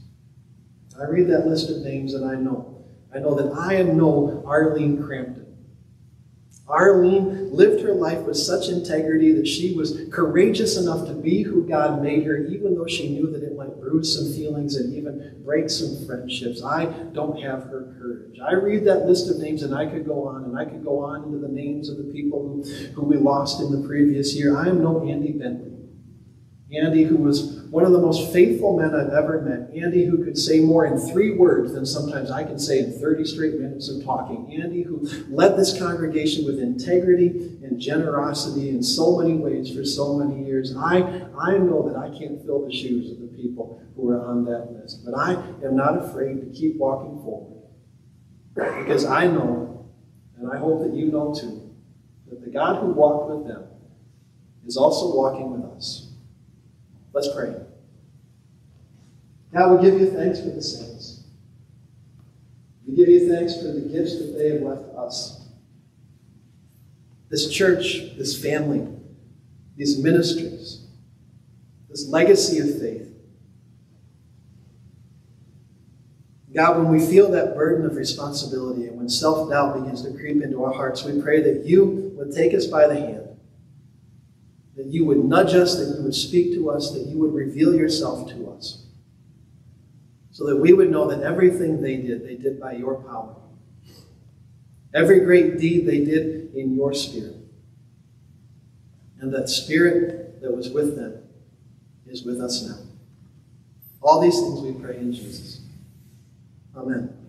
I 0.99 1.05
read 1.05 1.29
that 1.29 1.47
list 1.47 1.69
of 1.69 1.77
names 1.77 2.13
and 2.13 2.29
I 2.29 2.35
know 2.35 2.74
I 3.15 3.19
know 3.19 3.35
that 3.35 3.57
I 3.57 3.75
am 3.75 3.95
no 3.95 4.43
Arlene 4.45 5.01
Crampton. 5.01 5.45
Arlene 6.67 7.53
lived 7.53 7.81
her 7.83 7.93
life 7.93 8.25
with 8.25 8.35
such 8.35 8.69
integrity 8.69 9.31
that 9.33 9.47
she 9.47 9.75
was 9.75 10.01
courageous 10.11 10.77
enough 10.77 11.07
to 11.07 11.13
be 11.13 11.43
who 11.43 11.65
God 11.65 12.01
made 12.01 12.25
her, 12.25 12.37
even 12.47 12.75
though 12.75 12.87
she 12.87 13.09
knew 13.09 13.31
that 13.31 13.43
it 13.43 13.55
might 13.55 13.79
bruise 13.79 14.15
some 14.15 14.33
feelings 14.33 14.75
and 14.75 14.93
even 14.95 15.43
break 15.45 15.69
some 15.69 16.05
friendships. 16.07 16.63
I 16.63 16.85
don't 17.13 17.39
have 17.39 17.63
her 17.65 17.95
courage. 17.99 18.39
I 18.39 18.53
read 18.53 18.83
that 18.85 19.05
list 19.05 19.29
of 19.29 19.37
names 19.37 19.61
and 19.61 19.75
I 19.75 19.85
could 19.85 20.07
go 20.07 20.27
on 20.27 20.43
and 20.43 20.57
I 20.57 20.65
could 20.65 20.83
go 20.83 20.99
on 20.99 21.25
into 21.25 21.37
the 21.37 21.47
names 21.47 21.87
of 21.87 21.97
the 21.97 22.11
people 22.11 22.41
who, 22.41 22.63
who 22.95 23.03
we 23.03 23.17
lost 23.17 23.61
in 23.61 23.71
the 23.71 23.87
previous 23.87 24.35
year. 24.35 24.57
I 24.57 24.67
am 24.67 24.81
no 24.81 25.07
Andy 25.07 25.33
Bentley. 25.33 25.74
Andy, 26.73 27.03
who 27.03 27.17
was 27.17 27.61
one 27.69 27.85
of 27.85 27.91
the 27.91 27.99
most 27.99 28.33
faithful 28.33 28.77
men 28.77 28.95
I've 28.95 29.13
ever 29.13 29.41
met. 29.41 29.69
Andy, 29.75 30.05
who 30.05 30.23
could 30.23 30.37
say 30.37 30.59
more 30.59 30.85
in 30.85 30.97
three 30.97 31.31
words 31.31 31.73
than 31.73 31.85
sometimes 31.85 32.31
I 32.31 32.43
can 32.43 32.57
say 32.57 32.79
in 32.79 32.99
30 32.99 33.25
straight 33.25 33.59
minutes 33.59 33.87
of 33.87 34.03
talking. 34.03 34.51
Andy, 34.59 34.81
who 34.81 35.07
led 35.29 35.57
this 35.57 35.77
congregation 35.77 36.43
with 36.45 36.59
integrity 36.59 37.59
and 37.63 37.79
generosity 37.79 38.69
in 38.69 38.81
so 38.81 39.17
many 39.19 39.35
ways 39.35 39.75
for 39.75 39.85
so 39.85 40.17
many 40.17 40.43
years. 40.43 40.75
I, 40.75 41.27
I 41.39 41.57
know 41.57 41.87
that 41.87 41.97
I 41.97 42.09
can't 42.17 42.43
fill 42.43 42.65
the 42.65 42.73
shoes 42.73 43.11
of 43.11 43.19
the 43.19 43.27
people 43.27 43.79
who 43.95 44.09
are 44.09 44.25
on 44.25 44.43
that 44.45 44.71
list, 44.73 45.05
but 45.05 45.13
I 45.13 45.33
am 45.63 45.75
not 45.75 46.03
afraid 46.03 46.41
to 46.41 46.47
keep 46.47 46.77
walking 46.77 47.21
forward 47.23 47.55
because 48.55 49.05
I 49.05 49.27
know, 49.27 49.87
and 50.37 50.51
I 50.51 50.57
hope 50.57 50.81
that 50.81 50.93
you 50.93 51.11
know 51.11 51.33
too, 51.33 51.75
that 52.29 52.43
the 52.43 52.49
God 52.49 52.81
who 52.81 52.87
walked 52.91 53.29
with 53.29 53.47
them 53.47 53.65
is 54.65 54.77
also 54.77 55.15
walking 55.15 55.51
with 55.51 55.71
us. 55.75 56.04
Let's 57.15 57.33
pray. 57.33 57.55
God, 59.53 59.79
we 59.79 59.89
give 59.89 60.01
you 60.01 60.11
thanks 60.11 60.41
for 60.41 60.49
the 60.49 60.61
saints. 60.61 61.23
We 62.85 62.93
give 62.93 63.07
you 63.07 63.29
thanks 63.33 63.55
for 63.55 63.71
the 63.71 63.79
gifts 63.79 64.17
that 64.19 64.35
they 64.37 64.49
have 64.49 64.61
left 64.61 64.83
us. 64.97 65.47
This 67.29 67.49
church, 67.49 68.17
this 68.17 68.39
family, 68.39 68.85
these 69.77 69.97
ministries, 69.97 70.85
this 71.89 72.05
legacy 72.09 72.59
of 72.59 72.81
faith. 72.81 73.09
God, 76.53 76.77
when 76.77 76.89
we 76.89 76.99
feel 76.99 77.31
that 77.31 77.55
burden 77.55 77.85
of 77.85 77.95
responsibility 77.95 78.87
and 78.87 78.97
when 78.97 79.07
self 79.07 79.49
doubt 79.49 79.81
begins 79.81 80.01
to 80.03 80.11
creep 80.11 80.43
into 80.43 80.65
our 80.65 80.73
hearts, 80.73 81.05
we 81.05 81.21
pray 81.21 81.41
that 81.41 81.65
you 81.65 82.11
would 82.17 82.33
take 82.33 82.53
us 82.53 82.67
by 82.67 82.87
the 82.87 82.95
hand 82.95 83.24
that 84.85 84.93
you 84.93 85.03
would 85.05 85.25
nudge 85.25 85.55
us, 85.55 85.77
that 85.77 85.97
you 85.97 86.03
would 86.03 86.13
speak 86.13 86.53
to 86.53 86.69
us, 86.69 86.91
that 86.91 87.07
you 87.07 87.17
would 87.17 87.33
reveal 87.33 87.73
yourself 87.73 88.29
to 88.29 88.51
us. 88.51 88.85
So 90.31 90.45
that 90.45 90.57
we 90.57 90.73
would 90.73 90.91
know 90.91 91.09
that 91.09 91.23
everything 91.23 91.81
they 91.81 91.97
did, 91.97 92.23
they 92.23 92.35
did 92.35 92.59
by 92.59 92.73
your 92.73 93.01
power. 93.01 93.35
Every 94.93 95.21
great 95.21 95.57
deed 95.57 95.87
they 95.87 96.05
did 96.05 96.53
in 96.53 96.75
your 96.75 96.93
spirit. 96.93 97.35
And 99.19 99.33
that 99.33 99.49
spirit 99.49 100.41
that 100.41 100.55
was 100.55 100.69
with 100.69 100.95
them 100.95 101.23
is 102.05 102.23
with 102.23 102.39
us 102.39 102.61
now. 102.61 102.77
All 104.03 104.21
these 104.21 104.39
things 104.39 104.61
we 104.61 104.73
pray 104.73 104.97
in 104.97 105.13
Jesus. 105.13 105.61
Amen. 106.75 107.24